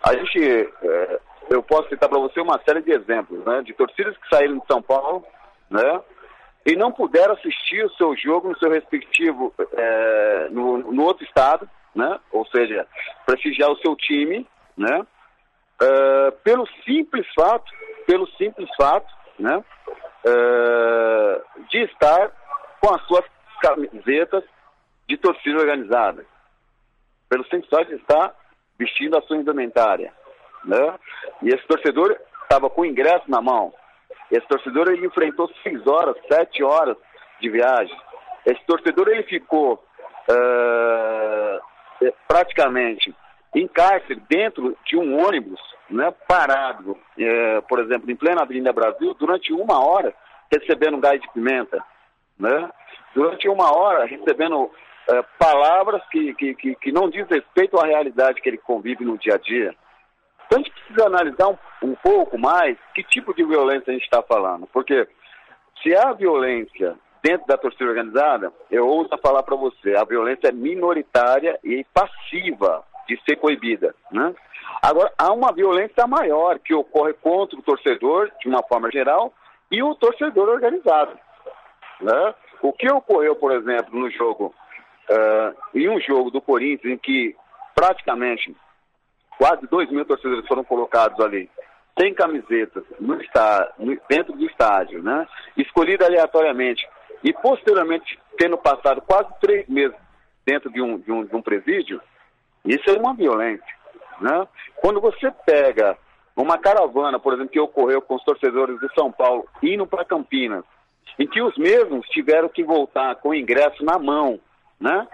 A 0.02 0.14
gente, 0.16 0.40
é, 0.82 1.20
eu 1.50 1.62
posso 1.62 1.88
citar 1.88 2.08
para 2.08 2.18
você 2.18 2.40
uma 2.40 2.60
série 2.66 2.82
de 2.82 2.92
exemplos, 2.92 3.44
né, 3.44 3.62
de 3.62 3.72
torcidas 3.72 4.16
que 4.16 4.28
saíram 4.28 4.58
de 4.58 4.66
São 4.66 4.82
Paulo, 4.82 5.24
né, 5.70 6.00
e 6.66 6.76
não 6.76 6.92
puderam 6.92 7.34
assistir 7.34 7.84
o 7.84 7.92
seu 7.94 8.16
jogo 8.16 8.48
no 8.48 8.58
seu 8.58 8.70
respectivo, 8.70 9.54
é, 9.72 10.48
no, 10.50 10.78
no, 10.78 11.04
outro 11.04 11.24
estado, 11.24 11.68
né, 11.94 12.18
ou 12.30 12.46
seja, 12.46 12.86
prestigiar 13.24 13.70
o 13.70 13.78
seu 13.78 13.96
time, 13.96 14.46
né, 14.76 15.06
é, 15.80 16.30
pelo 16.44 16.66
simples 16.84 17.26
fato, 17.34 17.72
pelo 18.06 18.26
simples 18.32 18.68
fato, 18.76 19.10
né, 19.38 19.64
de 21.68 21.78
estar 21.78 22.30
com 22.80 22.94
as 22.94 23.02
suas 23.06 23.24
camisetas 23.60 24.44
de 25.12 25.18
torcida 25.18 25.58
organizada. 25.58 26.24
Pelo 27.28 27.44
simples 27.44 27.68
fato 27.68 27.88
de 27.88 27.96
estar 27.96 28.34
vestindo 28.78 29.16
a 29.16 29.22
sua 29.22 29.36
indumentária. 29.36 30.10
Né? 30.64 30.94
E 31.42 31.48
esse 31.48 31.66
torcedor 31.66 32.16
estava 32.42 32.70
com 32.70 32.80
o 32.80 32.86
ingresso 32.86 33.30
na 33.30 33.42
mão. 33.42 33.74
Esse 34.30 34.46
torcedor 34.48 34.88
ele 34.88 35.06
enfrentou 35.06 35.50
seis 35.62 35.86
horas, 35.86 36.16
sete 36.30 36.62
horas 36.62 36.96
de 37.40 37.50
viagem. 37.50 37.94
Esse 38.46 38.64
torcedor 38.64 39.08
ele 39.08 39.22
ficou 39.24 39.84
uh, 40.30 42.12
praticamente 42.26 43.14
em 43.54 43.68
cárcere 43.68 44.22
dentro 44.30 44.76
de 44.86 44.96
um 44.96 45.22
ônibus, 45.22 45.60
né, 45.90 46.10
parado, 46.26 46.92
uh, 46.92 47.62
por 47.68 47.80
exemplo, 47.80 48.10
em 48.10 48.16
plena 48.16 48.42
Avenida 48.42 48.72
Brasil, 48.72 49.12
durante 49.14 49.52
uma 49.52 49.84
hora 49.84 50.14
recebendo 50.50 50.98
gás 50.98 51.20
de 51.20 51.30
pimenta, 51.32 51.84
né? 52.38 52.70
Durante 53.14 53.46
uma 53.48 53.76
hora 53.76 54.06
recebendo 54.06 54.70
é, 55.08 55.22
palavras 55.38 56.02
que, 56.10 56.34
que, 56.34 56.54
que, 56.54 56.74
que, 56.76 56.92
não 56.92 57.10
diz 57.10 57.26
respeito 57.28 57.78
à 57.78 57.86
realidade 57.86 58.40
que 58.40 58.48
ele 58.48 58.58
convive 58.58 59.04
no 59.04 59.18
dia 59.18 59.34
a 59.34 59.38
dia. 59.38 59.74
Então 60.46 60.60
a 60.60 60.62
gente 60.62 60.72
precisa 60.72 61.06
analisar 61.06 61.48
um, 61.48 61.58
um 61.82 61.94
pouco 61.96 62.38
mais 62.38 62.76
que 62.94 63.02
tipo 63.02 63.34
de 63.34 63.44
violência 63.44 63.90
a 63.90 63.92
gente 63.92 64.04
está 64.04 64.22
falando. 64.22 64.66
Porque 64.72 65.08
se 65.82 65.94
há 65.96 66.12
violência 66.12 66.96
dentro 67.22 67.46
da 67.46 67.56
torcida 67.56 67.88
organizada, 67.88 68.52
eu 68.70 68.86
ouso 68.86 69.08
falar 69.22 69.42
para 69.42 69.56
você, 69.56 69.96
a 69.96 70.04
violência 70.04 70.48
é 70.48 70.52
minoritária 70.52 71.58
e 71.62 71.84
passiva 71.94 72.84
de 73.08 73.20
ser 73.24 73.36
coibida. 73.36 73.94
Né? 74.10 74.34
Agora, 74.82 75.12
há 75.16 75.32
uma 75.32 75.52
violência 75.52 76.06
maior 76.06 76.58
que 76.58 76.74
ocorre 76.74 77.12
contra 77.14 77.58
o 77.58 77.62
torcedor, 77.62 78.30
de 78.40 78.48
uma 78.48 78.62
forma 78.62 78.90
geral, 78.90 79.32
e 79.70 79.82
o 79.82 79.94
torcedor 79.94 80.48
organizado. 80.48 81.18
Né? 82.00 82.34
O 82.60 82.72
que 82.72 82.90
ocorreu, 82.90 83.36
por 83.36 83.52
exemplo, 83.52 83.98
no 83.98 84.10
jogo 84.10 84.54
uh, 85.10 85.56
em 85.74 85.88
um 85.88 86.00
jogo 86.00 86.30
do 86.30 86.40
Corinthians 86.40 86.94
em 86.94 86.98
que 86.98 87.36
praticamente 87.74 88.54
quase 89.38 89.66
2 89.66 89.90
mil 89.90 90.04
torcedores 90.04 90.46
foram 90.46 90.64
colocados 90.64 91.18
ali, 91.20 91.50
sem 91.98 92.14
camisetas, 92.14 92.84
no 93.00 93.20
estádio, 93.20 94.00
dentro 94.08 94.32
do 94.34 94.44
estádio, 94.44 95.02
né? 95.02 95.26
escolhido 95.56 96.04
aleatoriamente, 96.04 96.86
e 97.24 97.32
posteriormente 97.32 98.18
tendo 98.38 98.56
passado 98.56 99.00
quase 99.02 99.28
três 99.40 99.68
meses 99.68 99.96
dentro 100.44 100.70
de 100.70 100.80
um, 100.80 100.98
de 100.98 101.12
um, 101.12 101.24
de 101.24 101.34
um 101.34 101.42
presídio, 101.42 102.00
isso 102.64 102.88
é 102.90 102.98
uma 102.98 103.14
violência. 103.14 103.74
Né? 104.20 104.46
Quando 104.76 105.00
você 105.00 105.30
pega 105.44 105.96
uma 106.36 106.58
caravana, 106.58 107.18
por 107.18 107.34
exemplo, 107.34 107.50
que 107.50 107.60
ocorreu 107.60 108.00
com 108.00 108.14
os 108.14 108.24
torcedores 108.24 108.78
de 108.80 108.92
São 108.94 109.12
Paulo 109.12 109.46
indo 109.62 109.86
para 109.86 110.04
Campinas, 110.04 110.64
em 111.18 111.26
que 111.26 111.42
os 111.42 111.56
mesmos 111.58 112.06
tiveram 112.08 112.48
que 112.48 112.64
voltar 112.64 113.16
com 113.16 113.30
o 113.30 113.34
ingresso 113.34 113.84
na 113.84 113.98
mão, 113.98 114.40
né? 114.82 115.06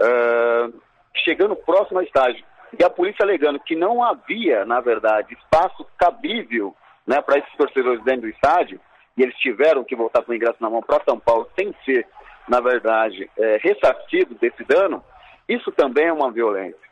Uh, 0.00 0.80
chegando 1.24 1.56
próximo 1.56 1.98
ao 1.98 2.04
estádio. 2.04 2.44
E 2.78 2.84
a 2.84 2.90
polícia 2.90 3.24
alegando 3.24 3.60
que 3.60 3.74
não 3.74 4.02
havia, 4.02 4.64
na 4.64 4.80
verdade, 4.80 5.34
espaço 5.34 5.86
cabível 5.96 6.74
né, 7.06 7.20
para 7.20 7.38
esses 7.38 7.56
torcedores 7.56 8.02
dentro 8.02 8.22
do 8.22 8.28
estádio, 8.28 8.80
e 9.16 9.22
eles 9.22 9.36
tiveram 9.36 9.84
que 9.84 9.94
voltar 9.94 10.22
com 10.22 10.32
o 10.32 10.34
ingresso 10.34 10.58
na 10.60 10.70
mão 10.70 10.82
para 10.82 11.04
São 11.04 11.18
Paulo 11.18 11.48
sem 11.56 11.74
ser, 11.84 12.06
na 12.48 12.60
verdade, 12.60 13.30
é, 13.38 13.58
ressarcido 13.62 14.34
desse 14.34 14.64
dano, 14.64 15.02
isso 15.48 15.70
também 15.72 16.06
é 16.06 16.12
uma 16.12 16.32
violência. 16.32 16.84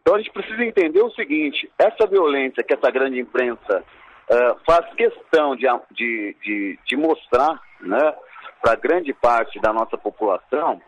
Então 0.00 0.16
a 0.16 0.18
gente 0.18 0.32
precisa 0.32 0.64
entender 0.64 1.02
o 1.02 1.10
seguinte: 1.10 1.70
essa 1.78 2.06
violência 2.06 2.64
que 2.64 2.74
essa 2.74 2.90
grande 2.90 3.20
imprensa 3.20 3.84
uh, 4.30 4.58
faz 4.64 4.86
questão 4.94 5.54
de, 5.54 5.66
de, 5.90 6.36
de, 6.42 6.78
de 6.86 6.96
mostrar 6.96 7.60
né, 7.80 8.14
para 8.62 8.74
grande 8.74 9.12
parte 9.12 9.60
da 9.60 9.70
nossa 9.72 9.98
população, 9.98 10.80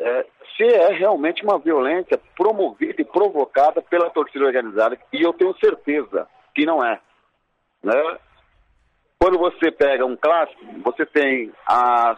é, 0.00 0.26
se 0.56 0.64
é 0.64 0.92
realmente 0.92 1.44
uma 1.44 1.58
violência 1.58 2.20
promovida 2.36 3.00
e 3.00 3.04
provocada 3.04 3.82
pela 3.82 4.10
torcida 4.10 4.44
organizada, 4.44 4.98
e 5.12 5.22
eu 5.22 5.32
tenho 5.32 5.56
certeza 5.58 6.28
que 6.54 6.64
não 6.64 6.84
é. 6.84 7.00
Né? 7.82 8.18
Quando 9.18 9.38
você 9.38 9.70
pega 9.70 10.06
um 10.06 10.16
clássico, 10.16 10.64
você 10.84 11.04
tem 11.04 11.52
a. 11.66 12.16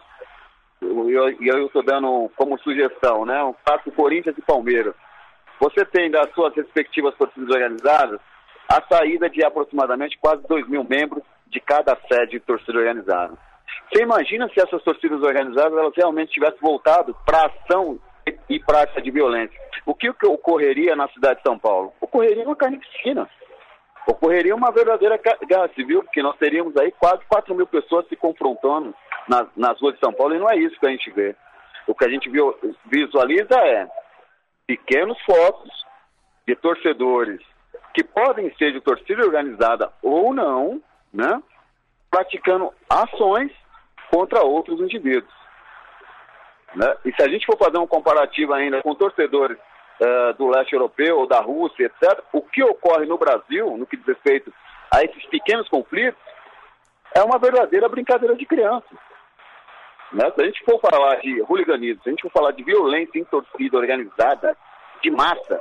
E 0.81 1.47
eu 1.47 1.65
estou 1.67 1.83
dando 1.83 2.31
como 2.35 2.59
sugestão, 2.59 3.25
né? 3.25 3.43
Um 3.43 3.53
clássico 3.65 3.91
Corinthians 3.91 4.35
e 4.37 4.41
Palmeiras. 4.41 4.95
Você 5.59 5.85
tem 5.85 6.09
das 6.09 6.31
suas 6.33 6.55
respectivas 6.55 7.15
torcidas 7.15 7.49
organizadas 7.49 8.19
a 8.67 8.81
saída 8.89 9.29
de 9.29 9.43
aproximadamente 9.43 10.17
quase 10.19 10.41
2 10.47 10.67
mil 10.67 10.83
membros 10.83 11.23
de 11.47 11.59
cada 11.59 11.95
sede 12.07 12.31
de 12.31 12.39
torcida 12.39 12.79
organizada. 12.79 13.37
Você 13.91 14.03
imagina 14.03 14.47
se 14.49 14.61
essas 14.61 14.81
torcidas 14.83 15.21
organizadas 15.21 15.77
elas 15.77 15.93
realmente 15.95 16.31
tivessem 16.31 16.59
voltado 16.61 17.13
para 17.25 17.47
ação 17.47 17.99
e 18.49 18.57
prática 18.59 19.01
de 19.01 19.11
violência? 19.11 19.59
O 19.85 19.93
que, 19.93 20.09
ocorreria 20.09 20.95
na 20.95 21.09
cidade 21.09 21.39
de 21.39 21.43
São 21.43 21.59
Paulo? 21.59 21.91
Ocorreria 21.99 22.45
uma 22.45 22.55
carnificina. 22.55 23.29
Ocorreria 24.07 24.55
uma 24.55 24.71
verdadeira 24.71 25.19
guerra 25.45 25.69
civil, 25.75 26.03
porque 26.03 26.23
nós 26.23 26.37
teríamos 26.37 26.75
aí 26.77 26.91
quase 26.91 27.23
4 27.25 27.53
mil 27.53 27.67
pessoas 27.67 28.07
se 28.07 28.15
confrontando 28.15 28.95
nas, 29.27 29.47
nas 29.57 29.79
ruas 29.81 29.95
de 29.95 29.99
São 29.99 30.13
Paulo, 30.13 30.35
e 30.35 30.39
não 30.39 30.49
é 30.49 30.55
isso 30.55 30.79
que 30.79 30.87
a 30.87 30.91
gente 30.91 31.11
vê. 31.11 31.35
O 31.85 31.93
que 31.93 32.05
a 32.05 32.09
gente 32.09 32.29
visualiza 32.85 33.55
é 33.55 33.87
pequenos 34.65 35.19
fotos 35.23 35.69
de 36.47 36.55
torcedores 36.55 37.41
que 37.93 38.03
podem 38.03 38.55
ser 38.55 38.71
de 38.71 38.79
torcida 38.79 39.21
organizada 39.21 39.91
ou 40.01 40.33
não, 40.33 40.81
né? 41.13 41.41
praticando 42.09 42.71
ações 42.89 43.51
contra 44.11 44.43
outros 44.43 44.79
indivíduos. 44.79 45.33
Né? 46.75 46.95
E 47.05 47.13
se 47.13 47.23
a 47.23 47.27
gente 47.27 47.45
for 47.45 47.57
fazer 47.57 47.77
um 47.77 47.87
comparativo 47.87 48.53
ainda 48.53 48.81
com 48.81 48.95
torcedores 48.95 49.57
uh, 49.57 50.33
do 50.37 50.49
leste 50.49 50.73
europeu 50.73 51.19
ou 51.19 51.27
da 51.27 51.39
Rússia, 51.39 51.85
etc., 51.85 52.23
o 52.33 52.41
que 52.41 52.63
ocorre 52.63 53.05
no 53.05 53.17
Brasil, 53.17 53.77
no 53.77 53.85
que 53.85 53.97
diz 53.97 54.05
respeito 54.05 54.53
a 54.91 55.03
esses 55.03 55.25
pequenos 55.27 55.67
conflitos, 55.69 56.19
é 57.15 57.21
uma 57.23 57.37
verdadeira 57.37 57.89
brincadeira 57.89 58.35
de 58.35 58.45
criança. 58.45 58.87
Né? 60.11 60.29
Se 60.35 60.41
a 60.41 60.45
gente 60.45 60.63
for 60.63 60.79
falar 60.79 61.15
de 61.17 61.41
hooliganismo, 61.41 62.03
se 62.03 62.09
a 62.09 62.11
gente 62.11 62.23
for 62.23 62.31
falar 62.31 62.51
de 62.51 62.63
violência 62.63 63.19
em 63.19 63.25
torcida 63.25 63.77
organizada, 63.77 64.57
de 65.01 65.09
massa, 65.09 65.59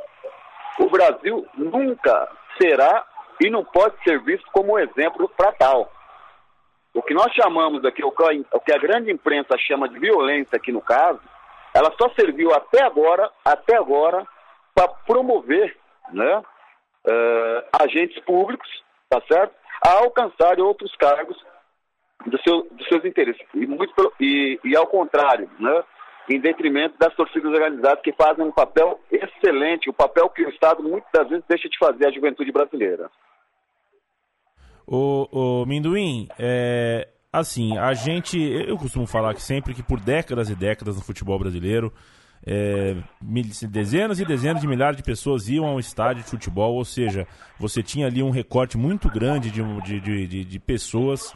o 0.79 0.89
Brasil 0.91 1.47
nunca 1.55 2.29
será 2.61 3.05
e 3.41 3.49
não 3.49 3.65
pode 3.65 3.95
ser 4.03 4.21
visto 4.21 4.47
como 4.53 4.79
exemplo 4.79 5.29
para 5.37 5.53
tal. 5.53 5.91
O 6.93 7.03
que 7.03 7.15
nós 7.15 7.33
chamamos 7.33 7.85
aqui, 7.85 8.03
o 8.05 8.11
que 8.13 8.73
a 8.73 8.79
grande 8.79 9.11
imprensa 9.11 9.57
chama 9.59 9.89
de 9.89 9.99
violência 9.99 10.57
aqui 10.57 10.73
no 10.73 10.81
caso, 10.81 11.21
ela 11.73 11.93
só 12.01 12.11
serviu 12.11 12.53
até 12.53 12.83
agora, 12.83 13.31
até 13.45 13.77
agora, 13.77 14.27
para 14.75 14.89
promover 14.89 15.77
né, 16.13 16.39
uh, 16.39 17.83
agentes 17.83 18.19
públicos, 18.25 18.69
tá 19.09 19.21
certo? 19.31 19.55
A 19.87 20.03
alcançarem 20.03 20.65
outros 20.65 20.95
cargos 20.97 21.37
do 22.27 22.41
seu, 22.43 22.67
dos 22.73 22.87
seus 22.89 23.05
interesses. 23.05 23.43
E, 23.55 23.67
muito, 23.67 24.13
e, 24.21 24.59
e 24.65 24.77
ao 24.77 24.87
contrário, 24.87 25.49
né? 25.59 25.85
em 26.29 26.41
detrimento 26.41 26.97
das 26.99 27.15
torcidas 27.15 27.53
organizadas 27.53 28.03
que 28.03 28.13
fazem 28.13 28.45
um 28.45 28.53
papel 28.53 29.01
excelente, 29.11 29.91
o 29.91 29.93
papel 29.93 30.29
que 30.29 30.45
o 30.45 30.51
Estado 30.51 30.83
muitas 30.83 31.11
das 31.13 31.29
vezes 31.29 31.45
deixa 31.49 31.69
de 31.69 31.79
fazer 31.79 32.07
a 32.07 32.13
juventude 32.13 32.53
brasileira. 32.53 33.11
O, 34.93 35.65
Minduim, 35.67 36.27
é, 36.37 37.07
assim, 37.33 37.79
a 37.79 37.95
gente. 37.95 38.37
Eu 38.41 38.77
costumo 38.77 39.07
falar 39.07 39.35
que 39.35 39.43
sempre 39.43 39.73
que 39.73 39.85
por 39.85 40.01
décadas 40.01 40.51
e 40.51 40.57
décadas 40.57 40.97
no 40.97 41.03
futebol 41.03 41.39
brasileiro, 41.39 41.93
é, 42.45 42.97
dezenas 43.69 44.19
e 44.19 44.25
dezenas 44.25 44.61
de 44.61 44.67
milhares 44.67 44.97
de 44.97 45.05
pessoas 45.05 45.49
iam 45.49 45.65
ao 45.65 45.79
estádio 45.79 46.25
de 46.25 46.29
futebol, 46.29 46.75
ou 46.75 46.85
seja, 46.85 47.25
você 47.57 47.85
tinha 47.85 48.09
ali 48.09 48.21
um 48.21 48.31
recorte 48.31 48.77
muito 48.77 49.09
grande 49.09 49.49
de, 49.53 49.63
de, 49.83 50.27
de, 50.27 50.45
de 50.45 50.59
pessoas 50.59 51.33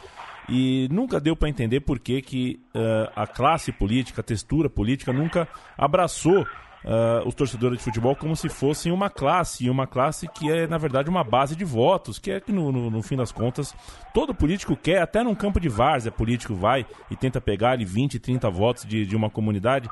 e 0.49 0.89
nunca 0.91 1.21
deu 1.21 1.37
para 1.37 1.49
entender 1.49 1.81
por 1.81 2.01
que, 2.01 2.21
que 2.23 2.61
uh, 2.75 3.13
a 3.15 3.25
classe 3.25 3.71
política, 3.71 4.21
a 4.21 4.25
textura 4.25 4.69
política 4.69 5.13
nunca 5.13 5.47
abraçou 5.79 6.45
uh, 6.85 7.27
os 7.27 7.35
torcedores 7.35 7.79
de 7.79 7.85
futebol 7.85 8.15
como 8.15 8.37
se 8.37 8.49
fossem 8.49 8.93
uma 8.93 9.09
classe, 9.11 9.65
e 9.65 9.71
uma 9.71 9.87
classe 9.87 10.29
que 10.29 10.51
é, 10.51 10.67
na 10.67 10.79
verdade, 10.79 11.09
uma 11.09 11.25
base 11.25 11.57
de 11.57 11.65
votos, 11.65 12.19
que 12.19 12.31
é 12.31 12.41
que, 12.41 12.53
no, 12.53 12.71
no, 12.71 12.91
no 12.91 13.03
fim 13.03 13.17
das 13.17 13.33
contas, 13.33 13.75
todo 14.13 14.35
político 14.35 14.77
quer, 14.77 15.01
até 15.01 15.23
num 15.23 15.35
campo 15.35 15.59
de 15.59 15.69
várzea, 15.69 16.13
político 16.13 16.55
vai 16.55 16.87
e 17.11 17.17
tenta 17.17 17.41
pegar 17.41 17.73
ali 17.73 17.85
20, 17.85 18.19
30 18.19 18.51
votos 18.51 18.85
de, 18.85 19.07
de 19.07 19.17
uma 19.17 19.31
comunidade. 19.31 19.89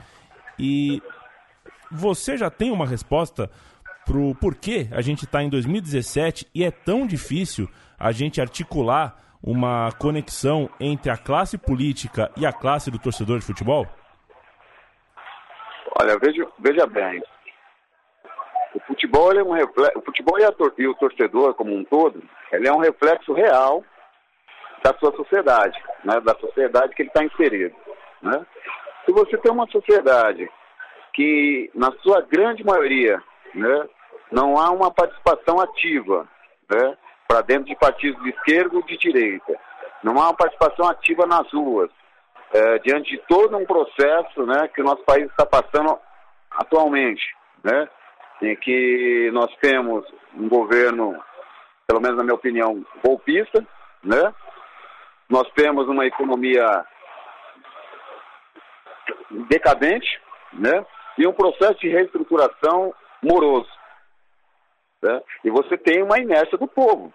E 0.59 1.03
você 1.91 2.37
já 2.37 2.51
tem 2.51 2.71
uma 2.71 2.87
resposta 2.87 3.51
pro 4.05 4.35
porquê 4.35 4.89
a 4.91 5.01
gente 5.01 5.25
está 5.25 5.43
em 5.43 5.49
2017 5.49 6.49
e 6.55 6.65
é 6.65 6.71
tão 6.71 7.07
difícil 7.07 7.69
a 7.99 8.11
gente 8.11 8.41
articular 8.41 9.17
uma 9.43 9.91
conexão 9.93 10.71
entre 10.79 11.11
a 11.11 11.17
classe 11.17 11.59
política 11.59 12.31
e 12.37 12.47
a 12.47 12.53
classe 12.53 12.91
do 12.91 12.99
torcedor 12.99 13.39
de 13.39 13.45
futebol? 13.45 13.87
Olha, 16.03 16.19
veja, 16.19 16.45
veja 16.59 16.85
bem. 16.85 17.23
O 18.75 18.81
futebol, 18.81 19.33
é 19.39 19.43
um 19.45 19.53
reflexo, 19.53 20.01
o 20.01 20.03
futebol 20.03 20.37
e, 20.37 20.51
tor 20.51 20.75
e 20.77 20.89
o 20.89 20.95
torcedor 20.95 21.55
como 21.55 21.73
um 21.73 21.85
todo, 21.85 22.21
ele 22.51 22.67
é 22.67 22.73
um 22.73 22.81
reflexo 22.81 23.33
real 23.33 23.85
da 24.83 24.93
sua 24.99 25.15
sociedade, 25.15 25.81
né? 26.05 26.21
da 26.21 26.35
sociedade 26.41 26.93
que 26.97 27.03
ele 27.03 27.09
está 27.09 27.23
inserido. 27.23 27.77
Né? 28.21 28.45
Se 29.07 29.13
você 29.13 29.39
tem 29.39 29.53
uma 29.53 29.69
sociedade 29.69 30.51
que, 31.13 31.71
na 31.73 31.93
sua 32.03 32.21
grande 32.23 32.65
maioria, 32.65 33.23
né, 33.55 33.89
não 34.33 34.59
há 34.59 34.71
uma 34.73 34.91
participação 34.91 35.61
ativa 35.61 36.27
né, 36.69 36.99
para 37.29 37.43
dentro 37.43 37.67
de 37.67 37.77
partidos 37.77 38.21
de 38.25 38.31
esquerda 38.31 38.75
ou 38.75 38.83
de 38.83 38.97
direita, 38.97 39.55
não 40.03 40.15
há 40.19 40.31
uma 40.31 40.35
participação 40.35 40.89
ativa 40.89 41.27
nas 41.27 41.49
ruas, 41.53 41.91
é, 42.53 42.79
diante 42.81 43.11
de 43.11 43.19
todo 43.27 43.57
um 43.57 43.65
processo 43.65 44.45
né, 44.45 44.69
que 44.69 44.83
o 44.83 44.85
nosso 44.85 45.03
país 45.05 45.27
está 45.27 45.47
passando 45.47 45.99
atualmente, 46.51 47.23
né, 47.65 47.89
em 48.43 48.55
que 48.57 49.31
nós 49.33 49.55
temos 49.57 50.05
um 50.35 50.49
governo, 50.49 51.19
pelo 51.87 52.01
menos 52.01 52.17
na 52.17 52.25
minha 52.25 52.35
opinião, 52.35 52.85
golpista, 53.03 53.67
né, 54.03 54.35
nós 55.29 55.51
temos 55.53 55.89
uma 55.89 56.07
economia 56.07 56.85
decadente, 59.49 60.21
né, 60.53 60.85
e 61.17 61.27
um 61.27 61.33
processo 61.33 61.79
de 61.81 61.89
reestruturação 61.89 62.95
moroso. 63.23 63.71
Né? 65.03 65.21
E 65.45 65.51
você 65.51 65.77
tem 65.77 66.03
uma 66.03 66.19
inércia 66.19 66.59
do 66.59 66.69
povo 66.69 67.13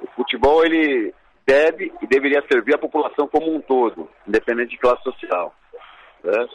O 0.00 0.08
futebol 0.16 0.64
ele 0.64 1.14
deve 1.46 1.92
e 2.02 2.06
deveria 2.06 2.44
servir 2.50 2.74
a 2.74 2.78
população 2.78 3.28
como 3.28 3.54
um 3.54 3.60
todo, 3.60 4.10
independente 4.26 4.70
de 4.70 4.78
classe 4.78 5.02
social. 5.02 5.54
Né? 6.28 6.46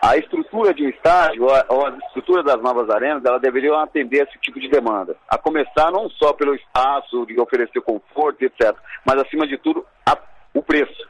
A 0.00 0.16
estrutura 0.16 0.72
de 0.72 0.84
um 0.84 0.88
estádio, 0.88 1.44
ou 1.68 1.86
a, 1.86 1.90
estrutura 2.06 2.42
das 2.42 2.62
novas 2.62 2.88
arenas, 2.88 3.24
ela 3.24 3.38
deveria 3.38 3.76
atender 3.80 4.26
esse 4.26 4.38
tipo 4.38 4.60
de 4.60 4.68
demanda. 4.68 5.16
A 5.28 5.36
começar 5.36 5.90
não 5.90 6.08
só 6.08 6.32
pelo 6.32 6.54
espaço, 6.54 7.26
de 7.26 7.38
oferecer 7.40 7.80
conforto, 7.80 8.42
etc., 8.42 8.76
mas 9.04 9.20
acima 9.20 9.46
de 9.46 9.58
tudo, 9.58 9.84
a, 10.06 10.16
o 10.54 10.62
preço. 10.62 11.08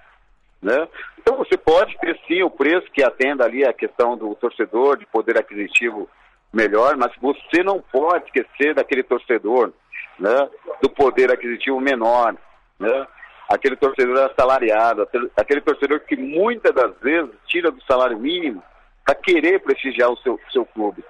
Né? 0.63 0.89
Então 1.19 1.37
você 1.37 1.57
pode 1.57 1.97
ter 1.99 2.19
sim 2.27 2.43
o 2.43 2.51
preço 2.51 2.91
que 2.93 3.03
atenda 3.03 3.45
ali 3.45 3.65
a 3.65 3.73
questão 3.73 4.17
do 4.17 4.35
torcedor, 4.35 4.97
de 4.97 5.07
poder 5.07 5.39
aquisitivo 5.39 6.09
melhor, 6.53 6.97
mas 6.97 7.13
você 7.21 7.63
não 7.63 7.81
pode 7.81 8.25
esquecer 8.25 8.75
daquele 8.75 9.03
torcedor, 9.03 9.73
né? 10.19 10.49
do 10.83 10.89
poder 10.89 11.31
aquisitivo 11.31 11.79
menor, 11.79 12.35
né? 12.81 13.07
Aquele 13.49 13.77
torcedor 13.77 14.31
assalariado, 14.31 15.09
aquele 15.37 15.61
torcedor 15.61 16.01
que 16.01 16.17
muitas 16.17 16.75
das 16.75 16.97
vezes 16.99 17.31
tira 17.47 17.71
do 17.71 17.83
salário 17.85 18.19
mínimo 18.19 18.63
para 19.05 19.15
querer 19.15 19.61
prestigiar 19.61 20.11
o 20.11 20.19
seu, 20.19 20.39
seu 20.53 20.67
clube. 20.67 21.03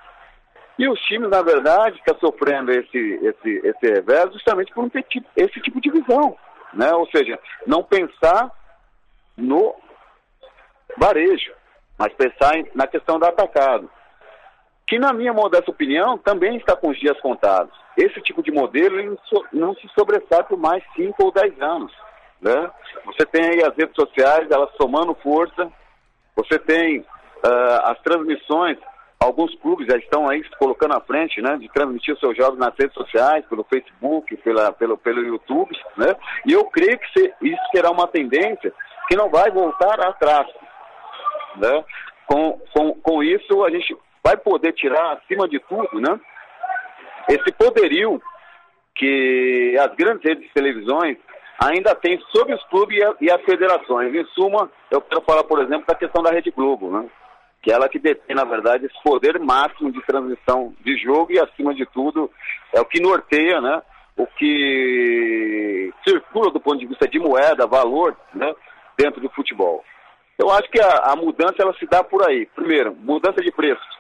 E 0.79 0.89
os 0.89 1.01
times, 1.01 1.29
na 1.29 1.43
verdade, 1.43 1.97
estão 1.99 2.17
sofrendo 2.21 2.71
esse, 2.71 2.99
esse, 2.99 3.67
esse 3.67 3.95
revés 3.95 4.33
justamente 4.33 4.73
por 4.73 4.83
não 4.83 4.91
tipo, 5.03 5.29
esse 5.35 5.61
tipo 5.61 5.81
de 5.81 5.91
visão. 5.91 6.37
Né? 6.73 6.93
Ou 6.95 7.09
seja, 7.11 7.39
não 7.67 7.83
pensar 7.83 8.49
no 9.37 9.75
varejo, 10.97 11.53
mas 11.99 12.13
pensar 12.13 12.53
na 12.75 12.87
questão 12.87 13.19
do 13.19 13.27
atacado. 13.27 13.91
Que, 14.87 14.99
na 14.99 15.13
minha 15.13 15.33
modesta 15.33 15.71
opinião, 15.71 16.17
também 16.17 16.57
está 16.57 16.77
com 16.77 16.91
os 16.91 16.99
dias 16.99 17.21
contados. 17.21 17.77
Esse 17.97 18.21
tipo 18.23 18.43
de 18.43 18.53
modelo 18.53 19.19
não 19.53 19.75
se 19.75 19.89
sobressai 19.89 20.45
por 20.45 20.57
mais 20.57 20.85
5 20.95 21.25
ou 21.25 21.33
10 21.33 21.61
anos. 21.61 21.93
Né? 22.41 22.71
Você 23.07 23.27
tem 23.27 23.45
aí 23.45 23.63
as 23.63 23.77
redes 23.77 23.95
sociais, 23.95 24.51
elas 24.51 24.71
somando 24.81 25.15
força. 25.15 25.71
Você 26.37 26.59
tem 26.59 27.01
uh, 27.01 27.81
as 27.85 27.99
transmissões, 28.01 28.79
alguns 29.19 29.55
clubes 29.57 29.87
já 29.87 29.97
estão 29.97 30.29
aí 30.29 30.43
se 30.45 30.57
colocando 30.59 30.95
à 30.95 31.01
frente, 31.01 31.43
né, 31.43 31.57
de 31.57 31.69
transmitir 31.71 32.15
os 32.15 32.21
seus 32.21 32.37
jogos 32.37 32.59
nas 32.59 32.75
redes 32.79 32.95
sociais, 32.95 33.45
pelo 33.47 33.65
Facebook, 33.65 34.37
pela, 34.39 34.73
pelo, 34.73 34.97
pelo 34.97 35.21
YouTube, 35.21 35.77
né? 35.97 36.15
E 36.47 36.53
eu 36.53 36.65
creio 36.67 36.99
que 36.99 37.13
se, 37.13 37.35
isso 37.43 37.63
será 37.75 37.91
uma 37.91 38.07
tendência 38.07 38.73
que 39.09 39.17
não 39.17 39.29
vai 39.29 39.51
voltar 39.51 40.01
atrás, 40.01 40.47
né? 41.57 41.85
Com, 42.27 42.61
com, 42.73 42.95
com 42.95 43.23
isso 43.23 43.65
a 43.65 43.71
gente 43.71 43.97
vai 44.23 44.37
poder 44.37 44.73
tirar 44.75 45.15
acima 45.15 45.49
de 45.49 45.59
tudo, 45.61 46.01
né? 46.01 46.21
Esse 47.29 47.51
poderio 47.53 48.23
que 48.95 49.77
as 49.79 49.95
grandes 49.97 50.25
redes 50.25 50.47
de 50.47 50.53
televisões 50.53 51.17
ainda 51.59 51.95
tem 51.95 52.21
sobre 52.31 52.55
os 52.55 52.65
clubes 52.65 52.99
e, 53.21 53.31
as 53.31 53.43
federações. 53.43 54.15
Em 54.15 54.25
suma, 54.27 54.71
eu 54.91 55.01
quero 55.01 55.23
falar, 55.23 55.45
por 55.45 55.61
exemplo, 55.61 55.87
da 55.87 55.95
questão 55.95 56.23
da 56.23 56.31
Rede 56.31 56.51
Globo, 56.51 56.91
né? 56.91 57.09
que 57.61 57.73
é 57.73 57.75
ela 57.75 57.89
que 57.89 57.99
detém, 57.99 58.37
na 58.37 58.45
verdade, 58.45 58.87
esse 58.87 59.03
poder 59.03 59.39
máximo 59.41 59.91
de 59.91 60.01
transmissão 60.03 60.73
de 60.85 60.97
jogo 60.99 61.33
e, 61.33 61.41
acima 61.41 61.75
de 61.75 61.85
tudo, 61.87 62.31
é 62.73 62.81
o 62.81 62.85
que 62.85 63.01
norteia, 63.01 63.61
né? 63.61 63.83
o 64.17 64.27
que 64.27 65.93
circula 66.07 66.51
do 66.53 66.61
ponto 66.61 66.79
de 66.79 66.87
vista 66.87 67.09
de 67.09 67.19
moeda, 67.19 67.67
valor, 67.67 68.17
né? 68.33 68.55
dentro 68.97 69.21
do 69.21 69.29
futebol. 69.31 69.85
Eu 70.39 70.51
acho 70.51 70.71
que 70.71 70.81
a, 70.81 71.13
a 71.13 71.17
mudança 71.17 71.57
ela 71.59 71.75
se 71.75 71.87
dá 71.87 72.05
por 72.05 72.29
aí. 72.29 72.47
Primeiro, 72.55 72.95
mudança 72.95 73.43
de 73.43 73.51
preços, 73.51 73.99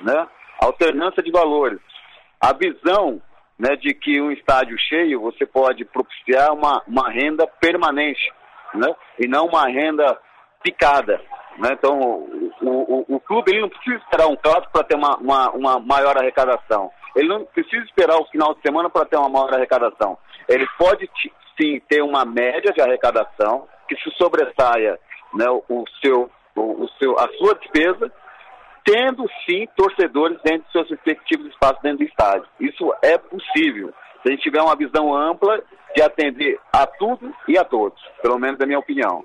né? 0.00 0.26
alternância 0.58 1.22
de 1.22 1.30
valores, 1.30 1.80
a 2.40 2.54
visão 2.54 3.20
né, 3.58 3.76
de 3.76 3.94
que 3.94 4.20
um 4.20 4.30
estádio 4.30 4.76
cheio 4.78 5.20
você 5.20 5.46
pode 5.46 5.84
propiciar 5.84 6.52
uma, 6.52 6.82
uma 6.86 7.10
renda 7.10 7.46
permanente, 7.46 8.32
né, 8.74 8.94
e 9.18 9.26
não 9.26 9.46
uma 9.46 9.66
renda 9.66 10.18
picada. 10.62 11.20
Né? 11.58 11.70
Então, 11.72 11.98
o, 11.98 12.54
o, 12.62 13.16
o 13.16 13.20
clube 13.20 13.52
ele 13.52 13.62
não 13.62 13.68
precisa 13.68 13.96
esperar 13.96 14.26
um 14.26 14.36
clássico 14.36 14.72
para 14.72 14.84
ter 14.84 14.96
uma, 14.96 15.16
uma, 15.16 15.50
uma 15.50 15.80
maior 15.80 16.16
arrecadação. 16.16 16.90
Ele 17.14 17.28
não 17.28 17.44
precisa 17.44 17.82
esperar 17.84 18.18
o 18.18 18.26
final 18.26 18.54
de 18.54 18.60
semana 18.60 18.90
para 18.90 19.06
ter 19.06 19.16
uma 19.16 19.28
maior 19.28 19.54
arrecadação. 19.54 20.18
Ele 20.46 20.66
pode 20.78 21.10
sim 21.58 21.80
ter 21.88 22.02
uma 22.02 22.24
média 22.26 22.72
de 22.72 22.80
arrecadação 22.80 23.66
que 23.88 23.96
se 23.96 24.10
sobressaia 24.18 24.98
né, 25.32 25.46
o 25.48 25.84
seu, 26.02 26.30
o, 26.54 26.84
o 26.84 26.88
seu, 26.98 27.18
a 27.18 27.28
sua 27.38 27.54
despesa 27.54 28.12
tendo 28.86 29.28
sim 29.44 29.66
torcedores 29.76 30.38
dentro 30.44 30.64
de 30.66 30.72
seus 30.72 30.88
respectivos 30.88 31.48
espaços 31.48 31.82
dentro 31.82 31.98
do 31.98 32.04
estádio. 32.04 32.46
Isso 32.60 32.94
é 33.02 33.18
possível. 33.18 33.92
Se 34.22 34.28
a 34.28 34.30
gente 34.30 34.42
tiver 34.42 34.62
uma 34.62 34.76
visão 34.76 35.12
ampla 35.12 35.60
de 35.94 36.00
atender 36.00 36.58
a 36.72 36.86
tudo 36.86 37.34
e 37.48 37.58
a 37.58 37.64
todos, 37.64 38.00
pelo 38.22 38.38
menos 38.38 38.60
é 38.60 38.66
minha 38.66 38.78
opinião. 38.78 39.24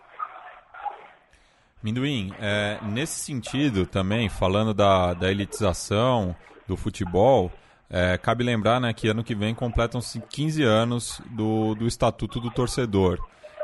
Minduim, 1.84 2.34
é, 2.40 2.80
nesse 2.84 3.20
sentido 3.20 3.86
também, 3.86 4.30
falando 4.30 4.74
da, 4.74 5.14
da 5.14 5.32
elitização 5.32 6.36
do 6.68 6.76
futebol, 6.76 7.52
é, 7.90 8.18
cabe 8.18 8.44
lembrar 8.44 8.80
né, 8.80 8.94
que 8.94 9.08
ano 9.08 9.24
que 9.24 9.36
vem 9.36 9.54
completam-se 9.54 10.22
15 10.22 10.64
anos 10.64 11.22
do, 11.32 11.76
do 11.76 11.86
Estatuto 11.86 12.40
do 12.40 12.50
Torcedor. 12.50 13.20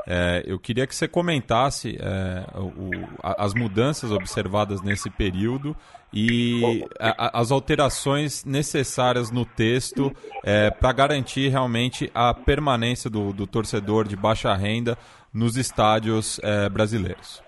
É, 0.09 0.41
eu 0.47 0.57
queria 0.57 0.87
que 0.87 0.95
você 0.95 1.05
comentasse 1.05 1.97
é, 1.99 2.45
o, 2.57 2.91
as 3.21 3.53
mudanças 3.53 4.09
observadas 4.09 4.81
nesse 4.81 5.09
período 5.09 5.75
e 6.13 6.85
a, 6.97 7.41
as 7.41 7.51
alterações 7.51 8.45
necessárias 8.45 9.31
no 9.31 9.45
texto 9.45 10.15
é, 10.45 10.71
para 10.71 10.93
garantir 10.93 11.49
realmente 11.49 12.09
a 12.15 12.33
permanência 12.33 13.09
do, 13.09 13.33
do, 13.33 13.45
torcedor 13.45 14.07
de 14.07 14.15
baixa 14.15 14.53
renda 14.53 14.97
nos 15.33 15.57
estádios 15.57 16.39
é, 16.41 16.69
brasileiros. 16.69 17.43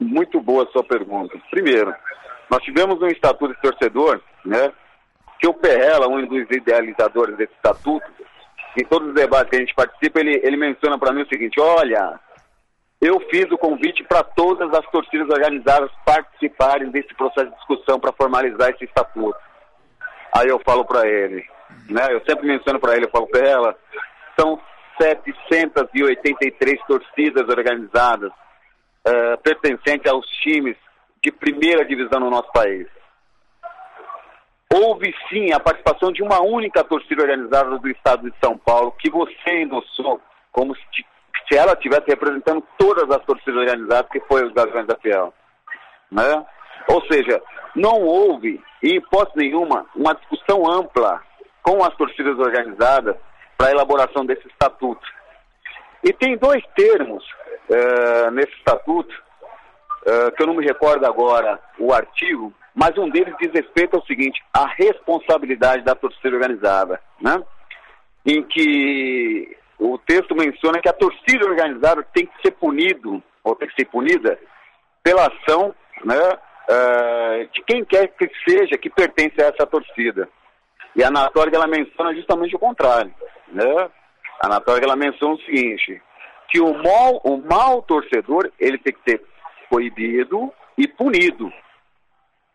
Muito 0.00 0.40
boa 0.40 0.64
a 0.64 0.72
sua 0.72 0.82
pergunta. 0.82 1.38
Primeiro, 1.48 1.94
nós 2.50 2.60
tivemos 2.64 3.00
um 3.00 3.06
estatuto 3.06 3.54
de 3.54 3.60
torcedor, 3.60 4.20
né, 4.44 4.72
que 5.38 5.46
o 5.46 5.54
Perrella, 5.54 6.08
um 6.08 6.26
dos 6.26 6.50
idealizadores 6.50 7.36
desse 7.36 7.52
estatuto, 7.54 8.04
em 8.76 8.84
todos 8.84 9.08
os 9.08 9.14
debates 9.14 9.50
que 9.50 9.56
a 9.56 9.60
gente 9.60 9.74
participa, 9.74 10.20
ele, 10.20 10.40
ele 10.42 10.56
menciona 10.56 10.98
para 10.98 11.12
mim 11.12 11.22
o 11.22 11.28
seguinte: 11.28 11.60
olha, 11.60 12.18
eu 13.00 13.20
fiz 13.30 13.44
o 13.50 13.58
convite 13.58 14.02
para 14.04 14.22
todas 14.22 14.72
as 14.72 14.84
torcidas 14.90 15.28
organizadas 15.28 15.90
participarem 16.04 16.90
desse 16.90 17.14
processo 17.14 17.50
de 17.50 17.56
discussão 17.56 18.00
para 18.00 18.12
formalizar 18.12 18.70
esse 18.70 18.84
estatuto. 18.84 19.38
Aí 20.36 20.48
eu 20.48 20.60
falo 20.64 20.84
para 20.84 21.06
ele, 21.06 21.44
né? 21.88 22.06
Eu 22.10 22.20
sempre 22.26 22.46
menciono 22.46 22.80
para 22.80 22.96
ele, 22.96 23.04
eu 23.06 23.10
falo 23.10 23.26
para 23.28 23.46
ela, 23.46 23.76
são 24.38 24.58
783 25.00 26.80
torcidas 26.86 27.48
organizadas 27.48 28.30
uh, 28.30 29.38
pertencentes 29.42 30.10
aos 30.10 30.26
times 30.42 30.76
de 31.22 31.30
primeira 31.30 31.84
divisão 31.84 32.20
no 32.20 32.30
nosso 32.30 32.50
país. 32.52 32.86
Houve 34.74 35.14
sim 35.28 35.52
a 35.52 35.60
participação 35.60 36.10
de 36.10 36.20
uma 36.20 36.42
única 36.42 36.82
torcida 36.82 37.22
organizada 37.22 37.78
do 37.78 37.88
estado 37.88 38.28
de 38.28 38.36
São 38.44 38.58
Paulo, 38.58 38.90
que 38.98 39.08
você 39.08 39.62
endossou 39.62 40.20
como 40.50 40.74
se, 40.74 40.82
se 41.48 41.56
ela 41.56 41.74
estivesse 41.74 42.08
representando 42.08 42.60
todas 42.76 43.08
as 43.08 43.24
torcidas 43.24 43.54
organizadas, 43.54 44.10
que 44.10 44.18
foi 44.22 44.44
os 44.44 44.52
Gaviões 44.52 44.88
da 44.88 44.96
Fiel. 44.96 45.32
Né? 46.10 46.44
Ou 46.88 47.00
seja, 47.06 47.40
não 47.76 48.02
houve, 48.02 48.60
em 48.82 48.96
hipótese 48.96 49.36
nenhuma, 49.36 49.86
uma 49.94 50.12
discussão 50.12 50.68
ampla 50.68 51.22
com 51.62 51.84
as 51.84 51.94
torcidas 51.94 52.36
organizadas 52.36 53.14
para 53.56 53.68
a 53.68 53.70
elaboração 53.70 54.26
desse 54.26 54.48
estatuto. 54.48 55.06
E 56.02 56.12
tem 56.12 56.36
dois 56.36 56.64
termos 56.74 57.24
uh, 57.70 58.30
nesse 58.32 58.52
estatuto, 58.54 59.14
uh, 60.02 60.32
que 60.32 60.42
eu 60.42 60.48
não 60.48 60.54
me 60.54 60.66
recordo 60.66 61.06
agora 61.06 61.60
o 61.78 61.92
artigo, 61.92 62.52
mas 62.74 62.96
um 62.98 63.08
deles 63.08 63.34
diz 63.40 63.52
respeito 63.52 63.96
ao 63.96 64.04
seguinte, 64.04 64.42
a 64.52 64.66
responsabilidade 64.66 65.84
da 65.84 65.94
torcida 65.94 66.34
organizada, 66.34 67.00
né? 67.20 67.42
em 68.26 68.42
que 68.42 69.56
o 69.78 69.98
texto 69.98 70.34
menciona 70.34 70.80
que 70.80 70.88
a 70.88 70.92
torcida 70.92 71.46
organizada 71.46 72.02
tem 72.14 72.26
que 72.26 72.42
ser 72.42 72.52
punido, 72.52 73.22
ou 73.42 73.54
tem 73.54 73.68
que 73.68 73.74
ser 73.74 73.84
punida, 73.86 74.38
pela 75.02 75.26
ação 75.26 75.74
né, 76.04 76.18
uh, 76.18 77.48
de 77.52 77.62
quem 77.66 77.84
quer 77.84 78.08
que 78.08 78.30
seja 78.48 78.78
que 78.78 78.88
pertence 78.88 79.40
a 79.40 79.48
essa 79.48 79.66
torcida. 79.66 80.28
E 80.96 81.04
a 81.04 81.08
Anatórica 81.08 81.56
ela 81.56 81.66
menciona 81.66 82.14
justamente 82.14 82.56
o 82.56 82.58
contrário. 82.58 83.12
Né? 83.48 83.90
A 84.42 84.46
Anatórica 84.46 84.86
ela 84.86 84.96
menciona 84.96 85.34
o 85.34 85.40
seguinte, 85.42 86.00
que 86.48 86.60
o 86.60 86.72
mal, 86.82 87.20
o 87.24 87.36
mal 87.36 87.82
torcedor 87.82 88.50
ele 88.58 88.78
tem 88.78 88.94
que 88.94 89.10
ser 89.10 89.22
proibido 89.68 90.52
e 90.78 90.88
punido. 90.88 91.52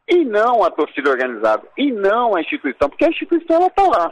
E 0.10 0.26
não 0.26 0.64
a 0.64 0.72
torcida 0.72 1.10
organizada, 1.10 1.64
e 1.78 1.92
não 1.92 2.36
a 2.36 2.42
instituição, 2.42 2.90
porque 2.90 3.06
a 3.06 3.10
instituição 3.10 3.58
ela 3.58 3.68
está 3.68 3.84
lá. 3.84 4.12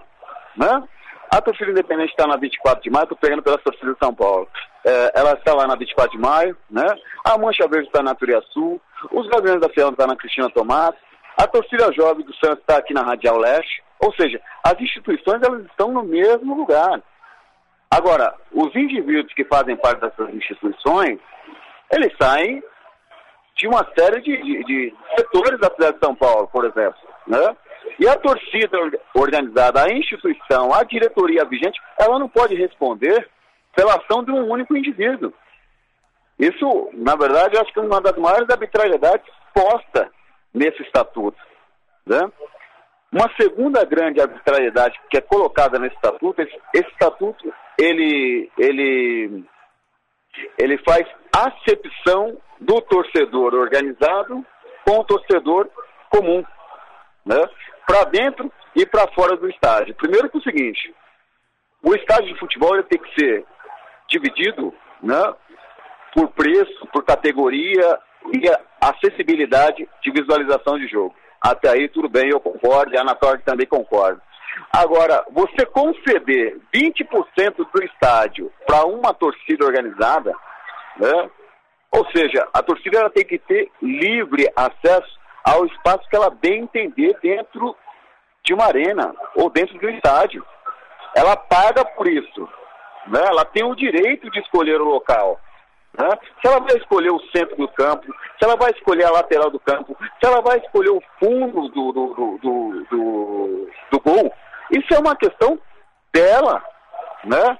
Né? 0.55 0.83
A 1.31 1.41
torcida 1.41 1.71
independente 1.71 2.11
está 2.11 2.27
na 2.27 2.37
24 2.37 2.83
de 2.83 2.89
maio, 2.89 3.03
estou 3.03 3.17
pegando 3.17 3.41
pela 3.41 3.57
torcida 3.57 3.93
de 3.93 3.99
São 3.99 4.13
Paulo. 4.13 4.47
É, 4.85 5.11
ela 5.15 5.33
está 5.33 5.53
lá 5.53 5.67
na 5.67 5.75
24 5.75 6.11
de 6.11 6.17
maio, 6.17 6.55
né? 6.69 6.85
A 7.25 7.37
Mancha 7.37 7.67
Verde 7.67 7.87
está 7.87 8.01
na 8.01 8.15
Turiaçu, 8.15 8.79
os 9.11 9.27
Gaviões 9.27 9.59
da 9.59 9.69
Fiel 9.69 9.89
estão 9.89 10.07
na 10.07 10.15
Cristina 10.15 10.49
Tomás, 10.49 10.95
a 11.37 11.45
torcida 11.45 11.91
jovem 11.93 12.25
do 12.25 12.33
Santos 12.35 12.59
está 12.59 12.77
aqui 12.77 12.93
na 12.93 13.03
Radial 13.03 13.37
Leste. 13.37 13.83
Ou 13.99 14.13
seja, 14.13 14.41
as 14.63 14.79
instituições 14.79 15.41
elas 15.43 15.65
estão 15.65 15.91
no 15.91 16.03
mesmo 16.03 16.55
lugar. 16.55 17.01
Agora, 17.91 18.33
os 18.51 18.75
indivíduos 18.75 19.33
que 19.33 19.45
fazem 19.45 19.75
parte 19.77 20.01
dessas 20.01 20.33
instituições, 20.33 21.19
eles 21.91 22.13
saem 22.19 22.61
de 23.57 23.67
uma 23.67 23.85
série 23.97 24.21
de, 24.21 24.37
de, 24.37 24.63
de 24.63 24.93
setores 25.17 25.59
da 25.59 25.69
cidade 25.71 25.93
de 25.93 26.05
São 26.05 26.15
Paulo, 26.15 26.47
por 26.47 26.65
exemplo, 26.65 26.99
né? 27.25 27.55
E 27.99 28.07
a 28.07 28.15
torcida 28.15 28.77
organizada, 29.15 29.83
a 29.83 29.91
instituição, 29.91 30.73
a 30.73 30.83
diretoria 30.83 31.45
vigente, 31.45 31.79
ela 31.99 32.19
não 32.19 32.29
pode 32.29 32.53
responder 32.55 33.27
pela 33.75 33.95
ação 33.95 34.23
de 34.23 34.31
um 34.31 34.49
único 34.49 34.75
indivíduo. 34.75 35.33
Isso, 36.37 36.89
na 36.93 37.15
verdade, 37.15 37.55
eu 37.55 37.61
acho 37.61 37.73
que 37.73 37.79
é 37.79 37.81
uma 37.81 37.99
das 37.99 38.15
maiores 38.17 38.47
arbitrariedades 38.49 39.25
posta 39.53 40.09
nesse 40.53 40.81
estatuto. 40.83 41.37
Né? 42.05 42.19
Uma 43.11 43.29
segunda 43.39 43.83
grande 43.83 44.21
arbitrariedade 44.21 44.99
que 45.09 45.17
é 45.17 45.21
colocada 45.21 45.79
nesse 45.79 45.95
estatuto, 45.95 46.41
esse, 46.41 46.55
esse 46.73 46.89
estatuto, 46.91 47.51
ele, 47.79 48.51
ele, 48.57 49.43
ele 50.57 50.77
faz 50.79 51.07
acepção 51.35 52.37
do 52.59 52.81
torcedor 52.81 53.53
organizado 53.53 54.45
com 54.85 54.99
o 54.99 55.03
torcedor 55.03 55.69
comum. 56.09 56.43
Né? 57.25 57.41
para 57.87 58.03
dentro 58.03 58.51
e 58.75 58.85
para 58.85 59.07
fora 59.13 59.37
do 59.37 59.49
estádio. 59.49 59.95
Primeiro 59.95 60.29
que 60.29 60.37
é 60.37 60.39
o 60.39 60.43
seguinte, 60.43 60.93
o 61.81 61.95
estádio 61.95 62.33
de 62.33 62.39
futebol 62.39 62.75
ele 62.75 62.83
tem 62.83 62.99
que 62.99 63.19
ser 63.19 63.45
dividido 64.09 64.73
né, 65.01 65.33
por 66.13 66.27
preço, 66.31 66.85
por 66.91 67.05
categoria 67.05 67.97
e 68.33 68.41
acessibilidade 68.81 69.87
de 70.03 70.11
visualização 70.11 70.77
de 70.77 70.87
jogo. 70.87 71.15
Até 71.41 71.69
aí 71.69 71.87
tudo 71.87 72.09
bem, 72.09 72.29
eu 72.29 72.41
concordo, 72.41 72.93
e 72.93 72.97
a 72.97 73.01
Anatória 73.01 73.41
também 73.45 73.65
concorda. 73.65 74.21
Agora, 74.71 75.25
você 75.31 75.65
conceder 75.65 76.57
20% 76.73 77.67
do 77.73 77.83
estádio 77.83 78.51
para 78.65 78.85
uma 78.85 79.13
torcida 79.13 79.65
organizada, 79.65 80.33
né, 80.97 81.29
ou 81.91 82.05
seja, 82.11 82.47
a 82.53 82.61
torcida 82.61 82.99
ela 82.99 83.09
tem 83.09 83.25
que 83.25 83.39
ter 83.39 83.71
livre 83.81 84.51
acesso 84.55 85.17
ao 85.43 85.65
espaço 85.65 86.07
que 86.09 86.15
ela 86.15 86.29
bem 86.29 86.63
entender 86.63 87.17
dentro 87.21 87.75
de 88.43 88.53
uma 88.53 88.65
arena 88.65 89.13
ou 89.35 89.49
dentro 89.49 89.77
de 89.79 89.85
um 89.85 89.89
estádio. 89.89 90.45
Ela 91.15 91.35
paga 91.35 91.85
por 91.85 92.07
isso. 92.07 92.47
Né? 93.07 93.21
Ela 93.25 93.45
tem 93.45 93.63
o 93.63 93.75
direito 93.75 94.29
de 94.29 94.39
escolher 94.39 94.79
o 94.81 94.85
local. 94.85 95.39
Né? 95.97 96.09
Se 96.41 96.47
ela 96.47 96.59
vai 96.59 96.77
escolher 96.77 97.11
o 97.11 97.21
centro 97.35 97.55
do 97.55 97.67
campo, 97.69 98.05
se 98.37 98.45
ela 98.45 98.55
vai 98.55 98.71
escolher 98.71 99.05
a 99.05 99.11
lateral 99.11 99.49
do 99.49 99.59
campo, 99.59 99.97
se 99.99 100.27
ela 100.27 100.41
vai 100.41 100.57
escolher 100.59 100.91
o 100.91 101.03
fundo 101.19 101.69
do, 101.69 101.91
do, 101.91 102.13
do, 102.13 102.37
do, 102.37 102.85
do, 102.89 103.69
do 103.91 103.99
gol, 104.01 104.33
isso 104.71 104.93
é 104.93 104.99
uma 104.99 105.15
questão 105.15 105.59
dela. 106.13 106.63
Né? 107.23 107.57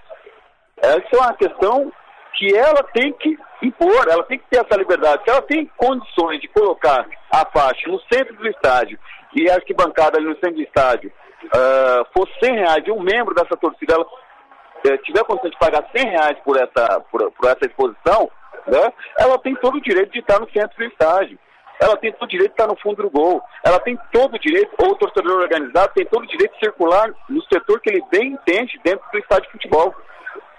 Essa 0.78 1.08
é 1.14 1.18
uma 1.18 1.34
questão 1.34 1.92
que 2.38 2.56
ela 2.56 2.84
tem 2.94 3.12
que 3.14 3.38
impor, 3.64 4.08
ela 4.08 4.24
tem 4.24 4.38
que 4.38 4.46
ter 4.50 4.64
essa 4.64 4.78
liberdade. 4.78 5.24
Se 5.24 5.30
ela 5.30 5.42
tem 5.42 5.66
condições 5.78 6.40
de 6.40 6.48
colocar 6.50 7.06
a 7.32 7.46
faixa 7.46 7.90
no 7.90 8.00
centro 8.12 8.36
do 8.36 8.48
estádio 8.48 9.00
e 9.36 9.50
a 9.50 9.56
arquibancada 9.56 10.18
ali 10.18 10.28
no 10.28 10.36
centro 10.36 10.56
do 10.56 10.62
estádio 10.62 11.12
uh, 11.46 12.06
for 12.14 12.28
100 12.44 12.56
reais 12.56 12.84
e 12.86 12.92
um 12.92 13.02
membro 13.02 13.34
dessa 13.34 13.58
torcida 13.58 13.96
ela, 13.96 14.06
uh, 14.06 14.98
tiver 15.04 15.24
condição 15.24 15.50
de 15.50 15.58
pagar 15.58 15.84
100 15.96 16.10
reais 16.10 16.38
por 16.44 16.58
essa, 16.58 17.00
por, 17.12 17.32
por 17.32 17.50
essa 17.50 17.66
exposição, 17.66 18.30
né, 18.68 18.94
ela 19.18 19.38
tem 19.40 19.56
todo 19.56 19.78
o 19.78 19.82
direito 19.82 20.12
de 20.12 20.20
estar 20.20 20.40
no 20.40 20.50
centro 20.52 20.78
do 20.78 20.84
estádio. 20.84 21.40
Ela 21.80 21.96
tem 21.98 22.12
todo 22.12 22.24
o 22.24 22.28
direito 22.28 22.50
de 22.50 22.54
estar 22.54 22.68
no 22.68 22.80
fundo 22.80 23.04
do 23.04 23.10
gol. 23.10 23.42
Ela 23.64 23.80
tem 23.80 23.98
todo 24.12 24.36
o 24.36 24.40
direito, 24.40 24.72
ou 24.80 24.92
o 24.92 24.96
torcedor 24.96 25.40
organizado 25.40 25.94
tem 25.94 26.06
todo 26.06 26.24
o 26.24 26.28
direito 26.28 26.54
de 26.54 26.60
circular 26.60 27.14
no 27.30 27.42
setor 27.44 27.80
que 27.80 27.90
ele 27.90 28.04
bem 28.12 28.34
entende 28.34 28.80
dentro 28.84 29.06
do 29.12 29.20
estádio 29.20 29.46
de 29.46 29.52
futebol. 29.52 29.90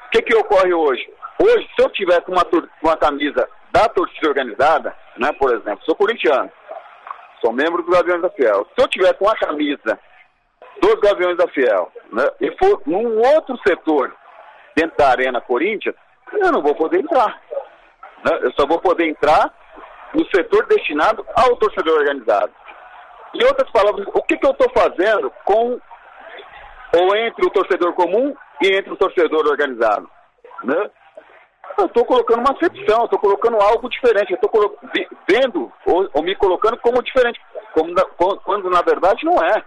O 0.07 0.11
que, 0.11 0.22
que 0.22 0.37
ocorre 0.37 0.72
hoje? 0.72 1.12
Hoje, 1.40 1.68
se 1.74 1.83
eu 1.83 1.90
tiver 1.90 2.20
com 2.22 2.33
uma, 2.33 2.46
uma 2.83 2.96
camisa 2.96 3.48
da 3.70 3.88
torcida 3.88 4.28
organizada, 4.28 4.94
né, 5.16 5.33
por 5.33 5.52
exemplo, 5.52 5.85
sou 5.85 5.94
corintiano, 5.94 6.50
sou 7.40 7.52
membro 7.52 7.83
do 7.83 7.90
Gaviões 7.90 8.22
da 8.22 8.31
Fiel. 8.31 8.66
Se 8.76 8.85
eu 8.85 8.88
tiver 8.88 9.12
com 9.14 9.28
a 9.28 9.37
camisa 9.37 9.98
dos 10.81 10.94
Gaviões 11.00 11.37
da 11.37 11.48
Fiel 11.48 11.92
né, 12.12 12.28
e 12.40 12.50
for 12.57 12.83
num 12.87 13.18
outro 13.18 13.59
setor 13.66 14.14
dentro 14.74 14.96
da 14.96 15.11
Arena 15.11 15.40
Corinthians, 15.40 15.94
eu 16.33 16.52
não 16.52 16.62
vou 16.62 16.74
poder 16.74 17.00
entrar. 17.00 17.40
Né? 18.24 18.38
Eu 18.42 18.52
só 18.52 18.66
vou 18.66 18.81
poder 18.81 19.09
entrar 19.09 19.52
no 20.14 20.25
setor 20.35 20.66
destinado 20.66 21.25
ao 21.37 21.57
torcedor 21.57 21.99
organizado. 21.99 22.53
Em 23.35 23.44
outras 23.44 23.71
palavras, 23.71 24.07
o 24.14 24.23
que, 24.23 24.37
que 24.37 24.47
eu 24.47 24.53
estou 24.53 24.71
fazendo 24.71 25.31
com 25.44 25.79
ou 26.97 27.16
entre 27.16 27.47
o 27.47 27.51
torcedor 27.51 27.92
comum 27.92 28.35
e 28.62 28.68
entre 28.68 28.92
o 28.92 28.97
torcedor 28.97 29.47
organizado? 29.47 30.09
Né? 30.64 30.90
Eu 31.79 31.87
estou 31.87 32.05
colocando 32.05 32.40
uma 32.40 32.57
acepção, 32.57 33.05
estou 33.05 33.18
colocando 33.18 33.61
algo 33.61 33.88
diferente, 33.88 34.33
estou 34.33 34.79
vendo 35.29 35.71
ou, 35.87 36.09
ou, 36.14 36.23
me 36.23 36.35
colocando 36.35 36.77
como 36.79 37.03
diferente, 37.03 37.40
como 37.73 37.92
na, 37.92 38.03
quando 38.44 38.71
na 38.71 38.83
verdade 38.83 39.25
não 39.25 39.37
é. 39.44 39.62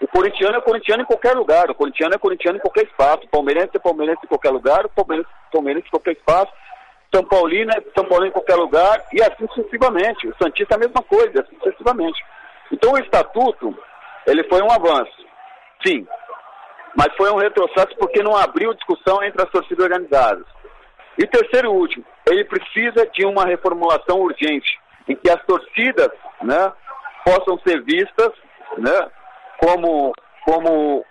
O 0.00 0.06
corintiano 0.06 0.56
é 0.56 0.60
corintiano 0.60 1.02
em 1.02 1.06
qualquer 1.06 1.34
lugar, 1.34 1.70
o 1.70 1.74
corintiano 1.74 2.14
é 2.14 2.18
corintiano 2.18 2.58
em 2.58 2.60
qualquer 2.60 2.84
espaço, 2.84 3.24
o 3.24 3.28
palmeirense 3.28 3.70
é 3.74 3.78
palmeirense 3.80 4.20
em 4.22 4.28
qualquer 4.28 4.50
lugar, 4.50 4.86
o 4.86 4.90
palmeirense 4.90 5.28
palmeirense 5.50 5.86
em 5.88 5.90
qualquer 5.90 6.12
espaço, 6.12 6.52
São 7.14 7.24
Paulino 7.24 7.70
é 7.72 7.82
São 7.96 8.04
Paulino 8.04 8.28
em 8.28 8.32
qualquer 8.32 8.56
lugar, 8.56 9.04
e 9.12 9.22
assim 9.22 9.46
sucessivamente. 9.48 10.28
O 10.28 10.34
Santista 10.40 10.74
é 10.74 10.76
a 10.76 10.80
mesma 10.80 11.02
coisa, 11.02 11.40
assim 11.40 11.56
sucessivamente. 11.58 12.22
Então 12.70 12.92
o 12.92 12.98
estatuto, 12.98 13.76
ele 14.26 14.44
foi 14.44 14.60
um 14.62 14.70
avanço, 14.70 15.26
sim, 15.84 16.06
mas 16.96 17.14
foi 17.16 17.30
um 17.30 17.38
retrocesso 17.38 17.96
porque 17.98 18.22
não 18.22 18.36
abriu 18.36 18.74
discussão 18.74 19.22
entre 19.22 19.42
as 19.42 19.50
torcidas 19.50 19.84
organizadas. 19.84 20.44
E 21.16 21.26
terceiro 21.26 21.68
e 21.68 21.70
último, 21.70 22.04
ele 22.26 22.44
precisa 22.44 23.06
de 23.12 23.24
uma 23.24 23.44
reformulação 23.44 24.20
urgente, 24.20 24.78
em 25.08 25.16
que 25.16 25.30
as 25.30 25.42
torcidas 25.46 26.10
né, 26.42 26.72
possam 27.24 27.58
ser 27.66 27.82
vistas 27.82 28.30
né, 28.76 29.10
como, 29.60 30.12
como 30.44 31.04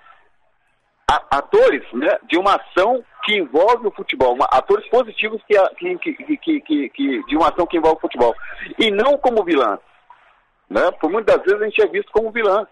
atores 1.32 1.84
né, 1.94 2.18
de 2.30 2.38
uma 2.38 2.56
ação 2.56 3.04
que 3.28 3.38
envolve 3.38 3.86
o 3.86 3.92
futebol, 3.92 4.34
uma, 4.34 4.46
atores 4.46 4.88
positivos 4.88 5.42
que, 5.46 5.60
que, 5.76 6.14
que, 6.14 6.62
que, 6.62 6.90
que, 6.90 7.24
de 7.26 7.36
uma 7.36 7.50
ação 7.50 7.68
que 7.68 7.76
envolve 7.76 7.98
o 7.98 8.02
futebol, 8.02 8.34
e 8.80 8.90
não 8.90 9.18
como 9.18 9.44
vilã. 9.44 9.78
Né? 10.70 10.90
Por 11.02 11.12
muitas 11.12 11.36
vezes 11.44 11.62
a 11.62 11.66
gente 11.66 11.84
é 11.84 11.88
visto 11.88 12.10
como 12.14 12.32
vilã. 12.32 12.66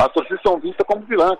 As 0.00 0.08
torcidas 0.08 0.40
são 0.42 0.58
vistas 0.58 0.86
como 0.86 1.04
vilã. 1.04 1.36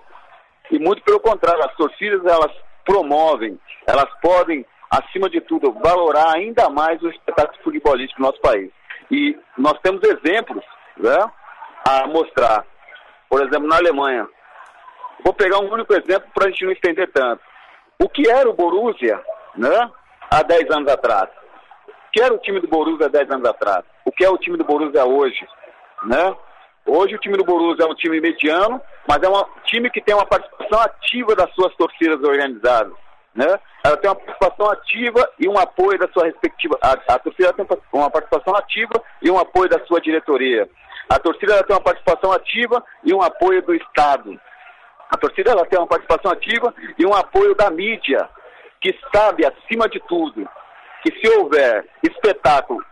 E 0.69 0.77
muito 0.77 1.01
pelo 1.01 1.19
contrário, 1.19 1.65
as 1.65 1.75
torcidas 1.75 2.23
elas 2.23 2.51
promovem, 2.85 3.59
elas 3.87 4.07
podem, 4.21 4.63
acima 4.91 5.27
de 5.31 5.41
tudo, 5.41 5.71
valorar 5.83 6.35
ainda 6.35 6.69
mais 6.69 7.01
o 7.01 7.09
espetáculo 7.09 7.63
futebolístico 7.63 8.21
no 8.21 8.27
nosso 8.27 8.39
país. 8.39 8.71
E 9.09 9.35
nós 9.57 9.79
temos 9.81 10.01
exemplos 10.03 10.63
né, 10.95 11.17
a 11.87 12.05
mostrar. 12.07 12.63
Por 13.27 13.41
exemplo, 13.41 13.67
na 13.67 13.77
Alemanha. 13.77 14.27
Vou 15.23 15.33
pegar 15.33 15.59
um 15.59 15.71
único 15.73 15.91
exemplo 15.93 16.29
para 16.35 16.45
a 16.45 16.49
gente 16.49 16.65
não 16.65 16.71
estender 16.71 17.11
tanto. 17.11 17.48
O 18.01 18.07
que 18.07 18.29
era 18.29 18.49
o 18.49 18.53
Borussia 18.53 19.21
né, 19.57 19.91
há 20.31 20.41
10 20.41 20.71
anos 20.71 20.89
atrás? 20.89 21.29
O 21.87 22.11
que 22.13 22.21
era 22.21 22.33
o 22.33 22.37
time 22.37 22.61
do 22.61 22.67
Borussia 22.67 23.07
há 23.07 23.09
10 23.09 23.31
anos 23.31 23.49
atrás? 23.49 23.83
O 24.05 24.11
que 24.11 24.23
é 24.23 24.29
o 24.29 24.37
time 24.37 24.57
do 24.57 24.63
Borussia 24.63 25.05
hoje? 25.05 25.45
Né? 26.05 26.35
Hoje 26.85 27.15
o 27.15 27.19
time 27.19 27.35
do 27.35 27.43
Borussia 27.43 27.83
é 27.83 27.87
um 27.87 27.95
time 27.95 28.21
mediano, 28.21 28.81
mas 29.05 29.21
é 29.21 29.27
um 29.27 29.43
time 29.65 29.89
que 29.89 30.01
tem 30.01 30.15
uma 30.15 30.25
participação 30.25 30.79
ativa 30.79 31.35
das 31.35 31.53
suas 31.53 31.75
torcidas 31.75 32.23
organizadas. 32.23 32.93
Né? 33.35 33.59
Ela 33.83 33.97
tem 33.97 34.09
uma 34.09 34.15
participação 34.15 34.71
ativa 34.71 35.29
e 35.37 35.49
um 35.49 35.57
apoio 35.57 35.99
da 35.99 36.07
sua 36.07 36.23
respectiva. 36.23 36.79
A, 36.81 36.93
a 37.15 37.19
torcida 37.19 37.51
tem 37.51 37.67
uma 37.91 38.09
participação 38.09 38.55
ativa 38.55 39.03
e 39.21 39.29
um 39.29 39.37
apoio 39.37 39.69
da 39.69 39.85
sua 39.85 39.99
diretoria. 39.99 40.69
A 41.09 41.19
torcida 41.19 41.61
tem 41.63 41.75
uma 41.75 41.83
participação 41.83 42.31
ativa 42.31 42.81
e 43.03 43.13
um 43.13 43.21
apoio 43.21 43.61
do 43.61 43.75
Estado. 43.75 44.39
A 45.09 45.17
torcida 45.17 45.51
ela 45.51 45.65
tem 45.65 45.79
uma 45.79 45.87
participação 45.87 46.31
ativa 46.31 46.73
e 46.97 47.05
um 47.05 47.13
apoio 47.13 47.55
da 47.55 47.69
mídia, 47.69 48.29
que 48.79 48.95
sabe, 49.13 49.45
acima 49.45 49.89
de 49.89 49.99
tudo, 50.01 50.47
que 51.03 51.11
se 51.19 51.37
houver 51.37 51.85
espetáculo 52.03 52.83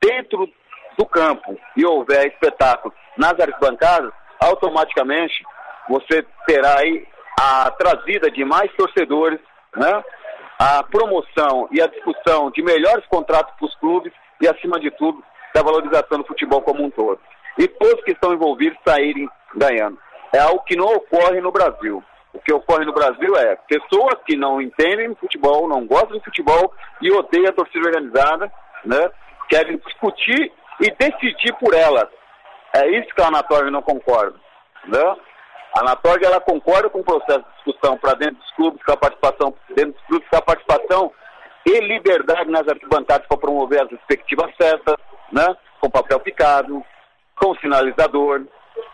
dentro 0.00 0.48
do 0.96 1.04
campo 1.06 1.58
e 1.76 1.84
houver 1.84 2.26
espetáculo 2.26 2.94
nas 3.16 3.38
arquibancadas, 3.38 4.12
automaticamente 4.40 5.44
você 5.88 6.24
terá 6.46 6.78
aí 6.78 7.06
a 7.38 7.70
trazida 7.72 8.30
de 8.30 8.44
mais 8.44 8.72
torcedores, 8.72 9.40
né? 9.74 10.02
a 10.58 10.82
promoção 10.84 11.68
e 11.70 11.82
a 11.82 11.86
discussão 11.86 12.50
de 12.50 12.62
melhores 12.62 13.04
contratos 13.06 13.54
para 13.56 13.66
os 13.66 13.74
clubes 13.76 14.12
e, 14.40 14.48
acima 14.48 14.80
de 14.80 14.90
tudo, 14.92 15.22
da 15.54 15.62
valorização 15.62 16.18
do 16.18 16.26
futebol 16.26 16.62
como 16.62 16.84
um 16.84 16.90
todo. 16.90 17.20
E 17.58 17.68
todos 17.68 18.04
que 18.04 18.12
estão 18.12 18.32
envolvidos 18.32 18.78
saírem 18.86 19.28
ganhando. 19.54 19.98
É 20.32 20.38
algo 20.38 20.62
que 20.64 20.76
não 20.76 20.86
ocorre 20.86 21.40
no 21.40 21.52
Brasil. 21.52 22.02
O 22.32 22.38
que 22.40 22.52
ocorre 22.52 22.84
no 22.84 22.92
Brasil 22.92 23.34
é 23.36 23.56
pessoas 23.68 24.16
que 24.26 24.36
não 24.36 24.60
entendem 24.60 25.14
futebol, 25.14 25.66
não 25.66 25.86
gostam 25.86 26.18
de 26.18 26.24
futebol 26.24 26.72
e 27.00 27.10
odeiam 27.10 27.48
a 27.48 27.52
torcida 27.52 27.86
organizada, 27.86 28.52
né? 28.84 29.10
querem 29.48 29.78
discutir 29.78 30.52
e 30.80 30.90
decidir 30.90 31.54
por 31.54 31.74
elas. 31.74 32.08
É 32.74 32.86
isso 32.98 33.14
que 33.14 33.22
a 33.22 33.28
Anatória 33.28 33.70
não 33.70 33.80
concorda. 33.80 34.36
Né? 34.84 35.16
A 35.76 35.80
Anatória 35.80 36.26
ela 36.26 36.40
concorda 36.40 36.90
com 36.90 37.00
o 37.00 37.04
processo 37.04 37.40
de 37.40 37.54
discussão 37.54 37.96
para 37.96 38.14
dentro 38.14 38.36
dos 38.36 38.50
clubes, 38.52 38.84
com 38.84 38.92
a 38.92 38.96
participação 38.96 39.54
dentro 39.70 39.92
dos 39.92 40.06
clubes, 40.06 40.28
com 40.28 40.36
a 40.36 40.42
participação 40.42 41.12
e 41.64 41.80
liberdade 41.80 42.50
nas 42.50 42.68
arquibancadas 42.68 43.26
para 43.26 43.38
promover 43.38 43.82
as 43.82 43.90
respectivas 43.90 44.54
festas, 44.56 44.96
né? 45.32 45.56
com 45.80 45.90
papel 45.90 46.20
picado, 46.20 46.84
com 47.34 47.54
sinalizador, 47.56 48.42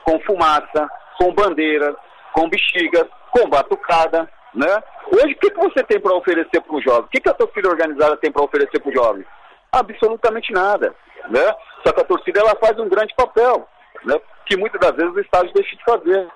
com 0.04 0.20
fumaça, 0.20 0.88
com 1.18 1.32
bandeiras, 1.32 1.94
com 2.32 2.48
bexigas, 2.48 3.06
com 3.30 3.48
batucada, 3.48 4.28
né? 4.54 4.82
Hoje, 5.10 5.34
o 5.34 5.38
que, 5.38 5.50
que 5.50 5.60
você 5.60 5.82
tem 5.84 6.00
para 6.00 6.14
oferecer 6.14 6.60
para 6.60 6.74
o 6.74 6.80
jovem? 6.80 7.04
O 7.04 7.08
que, 7.08 7.20
que 7.20 7.28
a 7.28 7.34
torcida 7.34 7.68
organizada 7.68 8.16
tem 8.16 8.30
para 8.30 8.44
oferecer 8.44 8.80
para 8.80 8.90
o 8.90 8.94
jovem? 8.94 9.24
Absolutamente 9.72 10.52
nada, 10.52 10.94
né? 11.30 11.54
Só 11.84 11.92
que 11.92 12.00
a 12.00 12.04
torcida 12.04 12.40
ela 12.40 12.56
faz 12.56 12.78
um 12.78 12.88
grande 12.88 13.14
papel, 13.14 13.66
né? 14.04 14.20
Que 14.46 14.56
muitas 14.56 14.80
das 14.80 14.94
vezes 14.94 15.14
o 15.14 15.20
Estado 15.20 15.52
deixa 15.52 15.76
de 15.76 15.84
fazer. 15.84 16.28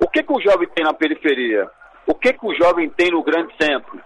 O 0.00 0.08
que, 0.08 0.22
que 0.22 0.32
o 0.32 0.40
jovem 0.40 0.68
tem 0.68 0.84
na 0.84 0.92
periferia? 0.92 1.70
O 2.06 2.14
que, 2.14 2.32
que 2.32 2.46
o 2.46 2.54
jovem 2.54 2.88
tem 2.90 3.10
no 3.10 3.22
grande 3.22 3.54
centro? 3.60 4.00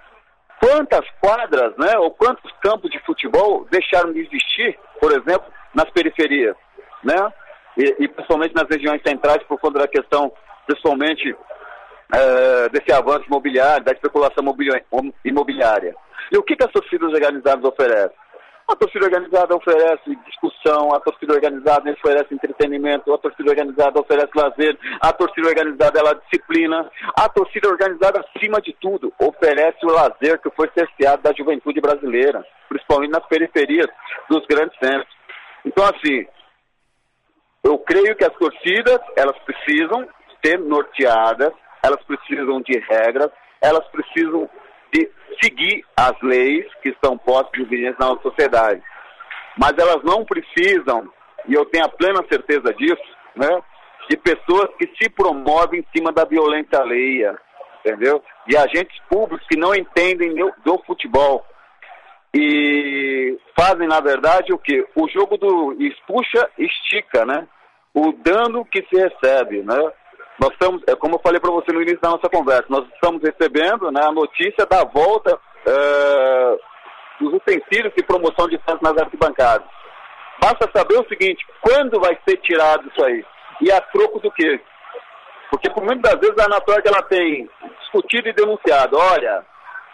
Quantas 0.62 1.06
quadras, 1.20 1.74
né? 1.78 1.96
Ou 1.98 2.10
quantos 2.10 2.50
campos 2.62 2.90
de 2.90 2.98
futebol 3.00 3.66
deixaram 3.70 4.12
de 4.12 4.20
existir, 4.20 4.78
por 5.00 5.10
exemplo, 5.12 5.44
nas 5.74 5.88
periferias, 5.90 6.56
né? 7.02 7.32
E, 7.80 8.04
e 8.04 8.08
principalmente 8.08 8.54
nas 8.54 8.68
regiões 8.68 9.00
centrais 9.02 9.42
por 9.44 9.58
conta 9.58 9.78
da 9.78 9.88
questão, 9.88 10.30
principalmente 10.66 11.34
é, 12.14 12.68
desse 12.68 12.92
avanço 12.92 13.24
imobiliário, 13.26 13.84
da 13.84 13.92
especulação 13.92 14.44
imobiliária. 15.24 15.94
E 16.30 16.36
o 16.36 16.42
que, 16.42 16.56
que 16.56 16.64
as 16.64 16.72
torcidas 16.72 17.10
organizadas 17.10 17.64
oferecem? 17.64 18.16
A 18.68 18.76
torcida 18.76 19.04
organizada 19.04 19.56
oferece 19.56 20.16
discussão, 20.26 20.94
a 20.94 21.00
torcida 21.00 21.32
organizada 21.32 21.90
oferece 21.90 22.32
entretenimento, 22.32 23.12
a 23.12 23.18
torcida 23.18 23.50
organizada 23.50 23.98
oferece 23.98 24.30
lazer, 24.36 24.78
a 25.00 25.12
torcida 25.12 25.48
organizada 25.48 25.98
ela 25.98 26.14
disciplina, 26.14 26.88
a 27.18 27.28
torcida 27.28 27.68
organizada, 27.68 28.20
acima 28.20 28.60
de 28.60 28.72
tudo, 28.80 29.12
oferece 29.18 29.84
o 29.84 29.90
lazer 29.90 30.38
que 30.40 30.50
foi 30.50 30.70
cerceado 30.72 31.20
da 31.20 31.32
juventude 31.36 31.80
brasileira, 31.80 32.46
principalmente 32.68 33.10
nas 33.10 33.26
periferias 33.26 33.88
dos 34.28 34.46
grandes 34.46 34.78
centros. 34.78 35.12
Então, 35.64 35.84
assim, 35.84 36.24
eu 37.62 37.78
creio 37.78 38.16
que 38.16 38.24
as 38.24 38.34
torcidas, 38.34 38.98
elas 39.16 39.36
precisam 39.40 40.08
ser 40.44 40.58
norteadas, 40.58 41.52
elas 41.82 42.02
precisam 42.04 42.60
de 42.62 42.78
regras, 42.78 43.30
elas 43.60 43.86
precisam 43.88 44.48
de 44.92 45.10
seguir 45.42 45.84
as 45.96 46.14
leis 46.22 46.66
que 46.82 46.90
estão 46.90 47.16
postas 47.16 47.60
em 47.60 47.64
vigência 47.64 47.96
na 48.00 48.08
nossa 48.08 48.22
sociedade. 48.22 48.82
Mas 49.58 49.72
elas 49.78 50.02
não 50.02 50.24
precisam, 50.24 51.08
e 51.46 51.54
eu 51.54 51.64
tenho 51.66 51.84
a 51.84 51.88
plena 51.88 52.24
certeza 52.30 52.72
disso, 52.74 53.02
né, 53.36 53.62
de 54.08 54.16
pessoas 54.16 54.68
que 54.78 54.90
se 55.00 55.10
promovem 55.10 55.80
em 55.80 55.86
cima 55.96 56.12
da 56.12 56.24
violência 56.24 56.80
alheia, 56.80 57.38
entendeu? 57.84 58.22
De 58.46 58.56
agentes 58.56 58.98
públicos 59.08 59.46
que 59.48 59.58
não 59.58 59.74
entendem 59.74 60.34
do 60.64 60.82
futebol 60.86 61.44
e 62.34 63.36
fazem, 63.58 63.88
na 63.88 64.00
verdade, 64.00 64.52
o 64.52 64.58
que? 64.58 64.86
O 64.94 65.08
jogo 65.08 65.36
do 65.36 65.76
expuxa, 65.80 66.48
estica, 66.58 67.24
né? 67.24 67.46
O 67.92 68.12
dano 68.12 68.64
que 68.64 68.84
se 68.88 68.96
recebe, 68.96 69.62
né? 69.62 69.76
Nós 70.40 70.52
estamos, 70.52 70.82
é 70.86 70.94
como 70.94 71.16
eu 71.16 71.20
falei 71.20 71.40
para 71.40 71.50
você 71.50 71.72
no 71.72 71.82
início 71.82 72.00
da 72.00 72.10
nossa 72.10 72.28
conversa, 72.30 72.64
nós 72.70 72.86
estamos 72.94 73.20
recebendo 73.22 73.90
né, 73.90 74.00
a 74.02 74.12
notícia 74.12 74.64
da 74.64 74.84
volta 74.84 75.38
é, 75.66 76.58
dos 77.20 77.34
utensílios 77.34 77.92
de 77.94 78.02
promoção 78.02 78.48
de 78.48 78.58
fãs 78.58 78.80
nas 78.80 78.96
arquibancadas. 78.96 79.68
Basta 80.40 80.70
saber 80.74 80.98
o 80.98 81.08
seguinte, 81.08 81.44
quando 81.60 82.00
vai 82.00 82.18
ser 82.26 82.38
tirado 82.38 82.88
isso 82.88 83.04
aí? 83.04 83.22
E 83.60 83.70
a 83.70 83.80
troco 83.82 84.18
do 84.20 84.30
quê? 84.30 84.58
Porque 85.50 85.68
por 85.68 85.84
muitas 85.84 86.10
das 86.10 86.20
vezes 86.20 86.38
a 86.38 86.46
Anatória 86.46 86.84
ela 86.86 87.02
tem 87.02 87.46
discutido 87.80 88.28
e 88.28 88.32
denunciado, 88.32 88.96
olha, 88.96 89.44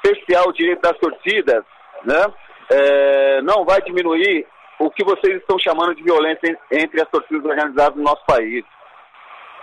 cercear 0.05 0.47
o 0.47 0.53
direito 0.53 0.83
das 0.83 0.97
torcidas, 0.99 1.65
né, 2.05 2.27
é, 2.71 3.43
não 3.43 3.65
vai 3.65 3.81
diminuir 3.83 4.47
o 4.79 4.91
que 4.91 5.05
vocês 5.05 5.37
estão 5.37 5.59
chamando 5.59 5.95
de 5.95 6.03
violência 6.03 6.59
entre 6.71 7.01
as 7.01 7.09
torcidas 7.09 7.45
organizadas 7.45 7.97
no 7.97 8.03
nosso 8.03 8.25
país. 8.27 8.65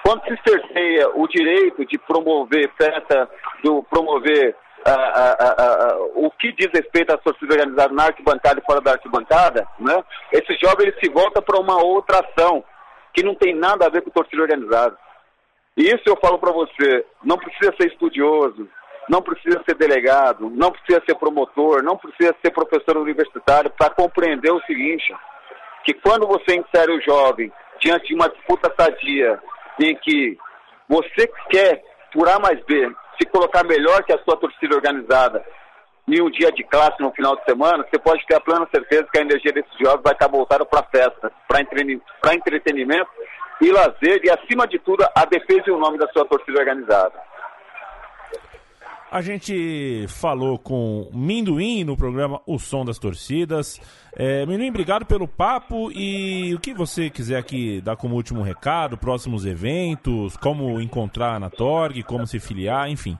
Quando 0.04 0.22
se 0.24 0.38
cerceia 0.46 1.10
o 1.15 1.28
direito 1.28 1.86
de 1.86 1.98
promover 1.98 2.69
festa, 2.78 3.30
do 3.63 3.84
promover 3.84 4.56
o 6.15 6.30
que 6.32 6.52
diz 6.54 6.67
respeito 6.74 7.13
às 7.13 7.22
torcidas 7.22 7.56
organizadas 7.56 7.96
na 7.96 8.06
arquibancada 8.06 8.60
e 8.60 8.65
fora 8.65 8.82
da 8.82 8.91
arquibancada, 8.91 9.65
né, 9.80 10.04
esse 10.32 10.58
jovem 10.62 10.88
ele 10.88 11.00
se 11.00 11.10
volta 11.10 11.41
para 11.41 11.60
uma 11.60 11.82
outra 11.82 12.19
ação 12.19 12.63
que 13.13 13.24
não 13.24 13.36
tem 13.36 13.56
nada 13.56 13.86
a 13.86 13.89
ver 13.89 14.02
com 14.02 14.10
torcida 14.10 14.41
organizada. 14.41 14.98
Isso 15.78 16.04
eu 16.06 16.17
falo 16.17 16.38
para 16.38 16.52
você, 16.52 17.06
não 17.24 17.38
precisa 17.38 17.74
ser 17.80 17.88
estudioso, 17.88 18.67
não 19.09 19.21
precisa 19.21 19.61
ser 19.67 19.75
delegado, 19.75 20.49
não 20.49 20.71
precisa 20.71 21.01
ser 21.05 21.15
promotor, 21.15 21.83
não 21.83 21.97
precisa 21.97 22.35
ser 22.43 22.51
professor 22.51 22.97
universitário 22.97 23.71
para 23.71 23.93
compreender 23.93 24.51
o 24.51 24.61
seguinte, 24.61 25.13
que 25.83 25.93
quando 25.93 26.27
você 26.27 26.55
insere 26.55 26.91
o 26.91 27.01
jovem 27.01 27.51
diante 27.81 28.07
de 28.07 28.15
uma 28.15 28.29
disputa 28.29 28.73
sadia 28.77 29.39
em 29.79 29.95
que 29.95 30.37
você 30.87 31.29
quer, 31.49 31.83
por 32.13 32.29
A 32.29 32.39
mais 32.39 32.63
B, 32.65 32.89
se 33.19 33.27
colocar 33.29 33.63
melhor 33.63 34.03
que 34.03 34.13
a 34.13 34.19
sua 34.19 34.37
torcida 34.37 34.75
organizada 34.75 35.43
em 36.07 36.21
um 36.21 36.29
dia 36.29 36.51
de 36.51 36.63
classe 36.63 37.01
no 37.01 37.11
final 37.11 37.35
de 37.35 37.43
semana, 37.45 37.85
você 37.89 37.97
pode 37.97 38.25
ter 38.25 38.35
a 38.35 38.41
plena 38.41 38.67
certeza 38.73 39.07
que 39.11 39.19
a 39.19 39.21
energia 39.21 39.53
desses 39.53 39.71
jovens 39.79 40.03
vai 40.03 40.13
estar 40.13 40.27
voltada 40.27 40.65
para 40.65 40.83
festa, 40.83 41.31
para 41.47 41.61
entretenimento 42.33 43.09
e 43.61 43.71
lazer 43.71 44.21
e, 44.23 44.29
acima 44.29 44.67
de 44.67 44.79
tudo, 44.79 45.05
a 45.15 45.25
defesa 45.25 45.63
e 45.67 45.71
o 45.71 45.79
nome 45.79 45.97
da 45.97 46.07
sua 46.09 46.25
torcida 46.25 46.59
organizada. 46.59 47.13
A 49.13 49.21
gente 49.21 50.08
falou 50.08 50.58
com 50.58 51.08
Minduim 51.13 51.84
no 51.84 51.95
programa 51.95 52.41
O 52.47 52.58
Som 52.58 52.84
das 52.84 52.97
Torcidas. 52.97 53.80
É, 54.17 54.43
Minduim, 54.47 54.69
obrigado 54.69 55.06
pelo 55.06 55.28
papo 55.28 55.91
e 55.91 56.52
o 56.56 56.60
que 56.60 56.73
você 56.73 57.12
quiser 57.12 57.38
aqui 57.38 57.80
dar 57.80 57.95
como 57.95 58.15
último 58.15 58.41
recado, 58.41 58.97
próximos 58.97 59.45
eventos, 59.45 60.36
como 60.36 60.82
encontrar 60.82 61.39
na 61.39 61.47
Torg, 61.47 62.02
como 62.02 62.26
se 62.26 62.39
filiar, 62.39 62.89
enfim. 62.89 63.15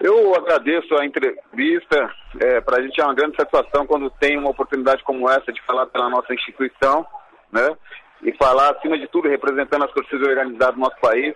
Eu 0.00 0.34
agradeço 0.36 0.96
a 0.96 1.04
entrevista. 1.04 2.10
É, 2.40 2.62
Para 2.62 2.78
a 2.78 2.82
gente 2.82 2.98
é 2.98 3.04
uma 3.04 3.14
grande 3.14 3.36
satisfação 3.36 3.86
quando 3.86 4.08
tem 4.12 4.38
uma 4.38 4.48
oportunidade 4.48 5.04
como 5.04 5.28
essa 5.28 5.52
de 5.52 5.60
falar 5.66 5.84
pela 5.88 6.08
nossa 6.08 6.32
instituição, 6.32 7.04
né? 7.52 7.76
E 8.22 8.32
falar, 8.38 8.70
acima 8.70 8.98
de 8.98 9.06
tudo, 9.08 9.28
representando 9.28 9.84
as 9.84 9.92
torcidas 9.92 10.26
organizadas 10.26 10.76
do 10.76 10.80
nosso 10.80 10.98
país, 10.98 11.34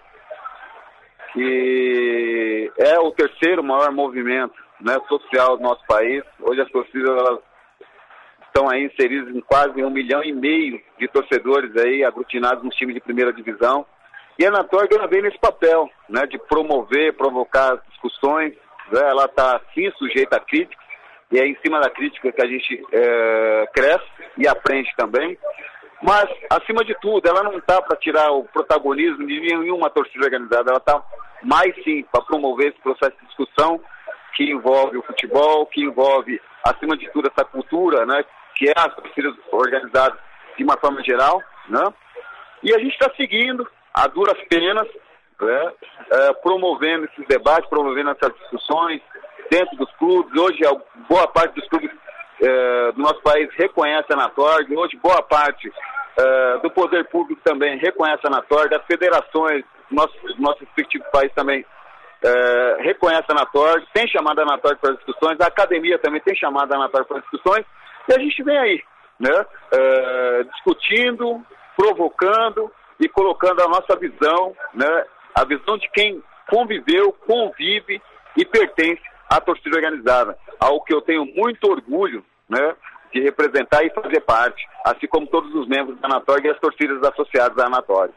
que 1.37 2.73
é 2.79 2.99
o 2.99 3.11
terceiro 3.11 3.63
maior 3.63 3.93
movimento 3.93 4.55
né, 4.81 4.99
social 5.07 5.59
do 5.59 5.63
nosso 5.63 5.85
país. 5.87 6.25
Hoje 6.41 6.63
as 6.63 6.71
torcidas 6.71 7.11
elas 7.11 7.41
estão 8.47 8.71
aí 8.71 8.85
inseridas 8.85 9.35
em 9.35 9.41
quase 9.43 9.85
um 9.85 9.91
milhão 9.91 10.25
e 10.25 10.33
meio 10.33 10.81
de 10.99 11.07
torcedores 11.09 11.77
aí 11.77 12.03
aglutinados 12.03 12.65
nos 12.65 12.75
times 12.75 12.95
de 12.95 13.03
primeira 13.03 13.35
divisão. 13.35 13.85
E 14.39 14.47
a 14.47 14.49
Anatorg 14.49 14.89
ela 14.95 15.07
vem 15.07 15.21
nesse 15.21 15.39
papel, 15.39 15.91
né, 16.09 16.27
de 16.27 16.39
promover, 16.39 17.13
provocar 17.13 17.77
discussões. 17.91 18.55
Né, 18.91 19.01
ela 19.03 19.27
está 19.27 19.61
sim 19.75 19.91
sujeita 19.99 20.39
a 20.39 20.41
críticas 20.41 20.87
e 21.31 21.39
é 21.39 21.47
em 21.47 21.57
cima 21.57 21.81
da 21.81 21.91
crítica 21.91 22.33
que 22.33 22.43
a 22.43 22.47
gente 22.47 22.83
é, 22.93 23.69
cresce 23.75 24.07
e 24.39 24.49
aprende 24.49 24.91
também. 24.97 25.37
Mas, 26.07 26.31
acima 26.51 26.85
de 26.85 26.95
tudo, 27.01 27.29
ela 27.29 27.43
não 27.43 27.59
está 27.59 27.83
para 27.83 27.97
tirar 27.97 28.31
o 28.31 28.45
protagonismo 28.45 29.27
de 29.27 29.41
nenhuma 29.41 29.91
torcida 29.91 30.25
organizada, 30.25 30.71
ela 30.71 30.79
está 30.79 31.03
mais 31.43 31.75
sim 31.83 32.05
para 32.13 32.23
promover 32.23 32.69
esse 32.69 32.81
processo 32.81 33.17
de 33.21 33.27
discussão 33.27 33.81
que 34.37 34.45
envolve 34.45 34.99
o 34.99 35.03
futebol, 35.03 35.67
que 35.67 35.83
envolve, 35.83 36.41
acima 36.65 36.97
de 36.97 37.11
tudo, 37.11 37.29
essa 37.29 37.45
cultura, 37.45 38.07
né, 38.07 38.25
que 38.55 38.69
é 38.69 38.73
as 38.77 38.95
torcidas 38.95 39.35
organizadas 39.51 40.17
de 40.57 40.63
uma 40.63 40.77
forma 40.77 41.03
geral, 41.03 41.43
né? 41.69 41.83
E 42.63 42.73
a 42.73 42.79
gente 42.79 42.93
está 42.93 43.13
seguindo, 43.17 43.69
a 43.93 44.07
duras 44.07 44.39
penas, 44.49 44.87
né, 45.41 45.73
é, 46.13 46.33
promovendo 46.35 47.07
esses 47.07 47.27
debates, 47.27 47.69
promovendo 47.69 48.11
essas 48.11 48.33
discussões 48.39 49.03
dentro 49.51 49.77
dos 49.77 49.91
clubes. 49.97 50.41
Hoje, 50.41 50.61
boa 51.09 51.27
parte 51.27 51.55
dos 51.55 51.69
clubes 51.69 51.91
é, 52.41 52.93
do 52.93 53.03
nosso 53.03 53.21
país 53.23 53.49
reconhece 53.55 54.07
a 54.11 54.15
Anatorg. 54.15 54.73
Hoje, 54.77 54.97
boa 55.03 55.21
parte 55.23 55.73
é, 56.19 56.59
do 56.59 56.71
poder 56.71 57.05
público 57.09 57.41
também 57.45 57.79
reconhece 57.79 58.23
a 58.25 58.29
Anatorg. 58.29 58.75
As 58.75 58.85
federações 58.87 59.65
do 59.91 59.97
nosso, 59.97 60.19
do 60.21 60.43
nosso 60.43 60.61
respectivo 60.61 61.05
país 61.13 61.33
também 61.35 61.65
é, 62.23 62.77
reconhece 62.81 63.25
a 63.29 63.33
Anatorg. 63.33 63.87
Tem 63.93 64.09
chamado 64.09 64.39
a 64.41 64.43
Anatorg 64.43 64.79
para 64.81 64.95
discussões. 64.95 65.41
A 65.41 65.47
academia 65.47 65.99
também 65.99 66.21
tem 66.21 66.35
chamado 66.35 66.73
a 66.73 66.77
Anatorg 66.77 67.07
para 67.07 67.21
discussões. 67.21 67.65
E 68.09 68.15
a 68.15 68.19
gente 68.19 68.43
vem 68.43 68.57
aí, 68.57 68.83
né, 69.19 69.47
é, 69.73 70.43
discutindo, 70.45 71.45
provocando 71.77 72.71
e 73.01 73.09
colocando 73.09 73.63
a 73.63 73.69
nossa 73.69 73.97
visão, 73.99 74.57
né, 74.73 75.05
a 75.35 75.45
visão 75.45 75.77
de 75.77 75.89
quem 75.91 76.23
conviveu, 76.49 77.13
convive 77.13 78.01
e 78.37 78.45
pertence 78.45 79.03
à 79.29 79.41
torcida 79.41 79.77
organizada, 79.77 80.39
ao 80.61 80.83
que 80.83 80.95
eu 80.95 81.03
tenho 81.03 81.27
muito 81.35 81.69
orgulho, 81.71 82.25
né, 82.49 82.75
de 83.13 83.21
representar 83.21 83.85
e 83.85 83.91
fazer 83.91 84.21
parte, 84.21 84.67
assim 84.85 85.07
como 85.07 85.27
todos 85.27 85.55
os 85.55 85.69
membros 85.69 85.99
da 86.01 86.09
Anatória 86.09 86.49
e 86.49 86.51
as 86.51 86.61
torcidas 86.61 87.03
associadas 87.03 87.59
à 87.59 87.67
Anatória. 87.67 88.15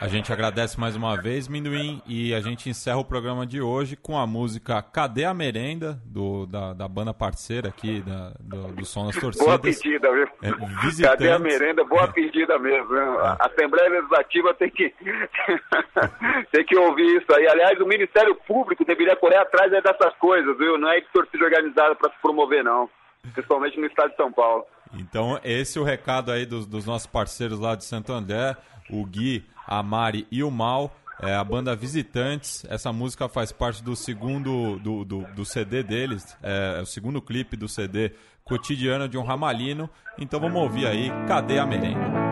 A 0.00 0.06
gente 0.06 0.32
agradece 0.32 0.78
mais 0.78 0.94
uma 0.94 1.20
vez, 1.20 1.48
Minduim, 1.48 2.00
e 2.06 2.32
a 2.32 2.38
gente 2.38 2.70
encerra 2.70 2.98
o 2.98 3.04
programa 3.04 3.44
de 3.44 3.60
hoje 3.60 3.96
com 3.96 4.16
a 4.16 4.28
música 4.28 4.80
Cadê 4.80 5.24
a 5.24 5.34
Merenda, 5.34 5.98
do, 6.04 6.46
da, 6.46 6.72
da 6.72 6.86
banda 6.86 7.12
parceira 7.12 7.68
aqui, 7.68 8.00
da, 8.02 8.32
do, 8.38 8.76
do 8.76 8.84
Som 8.84 9.06
das 9.06 9.16
Torcidas. 9.16 9.44
Boa 9.44 9.58
pedida, 9.58 10.12
viu? 10.12 10.28
É, 10.40 11.02
Cadê 11.02 11.32
a 11.32 11.38
merenda? 11.40 11.82
Boa 11.82 12.04
é. 12.04 12.12
pedida 12.12 12.56
mesmo. 12.60 12.94
É. 12.94 13.00
A 13.40 13.46
Assembleia 13.46 13.90
Legislativa 13.90 14.54
tem 14.54 14.70
que, 14.70 14.94
tem 16.52 16.64
que 16.64 16.78
ouvir 16.78 17.20
isso 17.20 17.34
aí. 17.34 17.48
Aliás, 17.48 17.80
o 17.80 17.86
Ministério 17.86 18.36
Público 18.46 18.84
deveria 18.84 19.16
correr 19.16 19.38
atrás 19.38 19.68
dessas 19.72 20.14
coisas, 20.18 20.56
viu? 20.58 20.78
Não 20.78 20.90
é 20.90 21.00
de 21.00 21.08
torcida 21.12 21.44
organizada 21.44 21.96
para 21.96 22.12
se 22.12 22.16
promover, 22.22 22.62
não. 22.62 22.88
Principalmente 23.34 23.80
no 23.80 23.86
estado 23.86 24.10
de 24.10 24.16
São 24.16 24.30
Paulo. 24.30 24.64
Então, 24.94 25.38
esse 25.44 25.78
é 25.78 25.80
o 25.80 25.84
recado 25.84 26.30
aí 26.30 26.46
dos, 26.46 26.66
dos 26.66 26.84
nossos 26.86 27.06
parceiros 27.06 27.58
lá 27.58 27.74
de 27.74 27.84
Santo 27.84 28.12
André, 28.12 28.56
o 28.90 29.04
Gui, 29.04 29.44
a 29.66 29.82
Mari 29.82 30.26
e 30.30 30.42
o 30.42 30.50
Mal. 30.50 30.94
É 31.20 31.34
a 31.34 31.42
banda 31.42 31.74
Visitantes. 31.74 32.64
Essa 32.68 32.92
música 32.92 33.28
faz 33.28 33.50
parte 33.50 33.82
do 33.82 33.96
segundo 33.96 34.78
do, 34.78 35.04
do, 35.04 35.26
do 35.34 35.44
CD 35.44 35.82
deles, 35.82 36.36
é, 36.42 36.76
é, 36.78 36.82
o 36.82 36.86
segundo 36.86 37.20
clipe 37.20 37.56
do 37.56 37.68
CD 37.68 38.12
Cotidiano 38.44 39.08
de 39.08 39.18
um 39.18 39.24
Ramalino. 39.24 39.90
Então 40.16 40.38
vamos 40.38 40.62
ouvir 40.62 40.86
aí 40.86 41.10
Cadê 41.26 41.58
a 41.58 41.66
Merenda? 41.66 42.28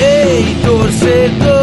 Ei, 0.00 0.44
torcedor, 0.64 1.53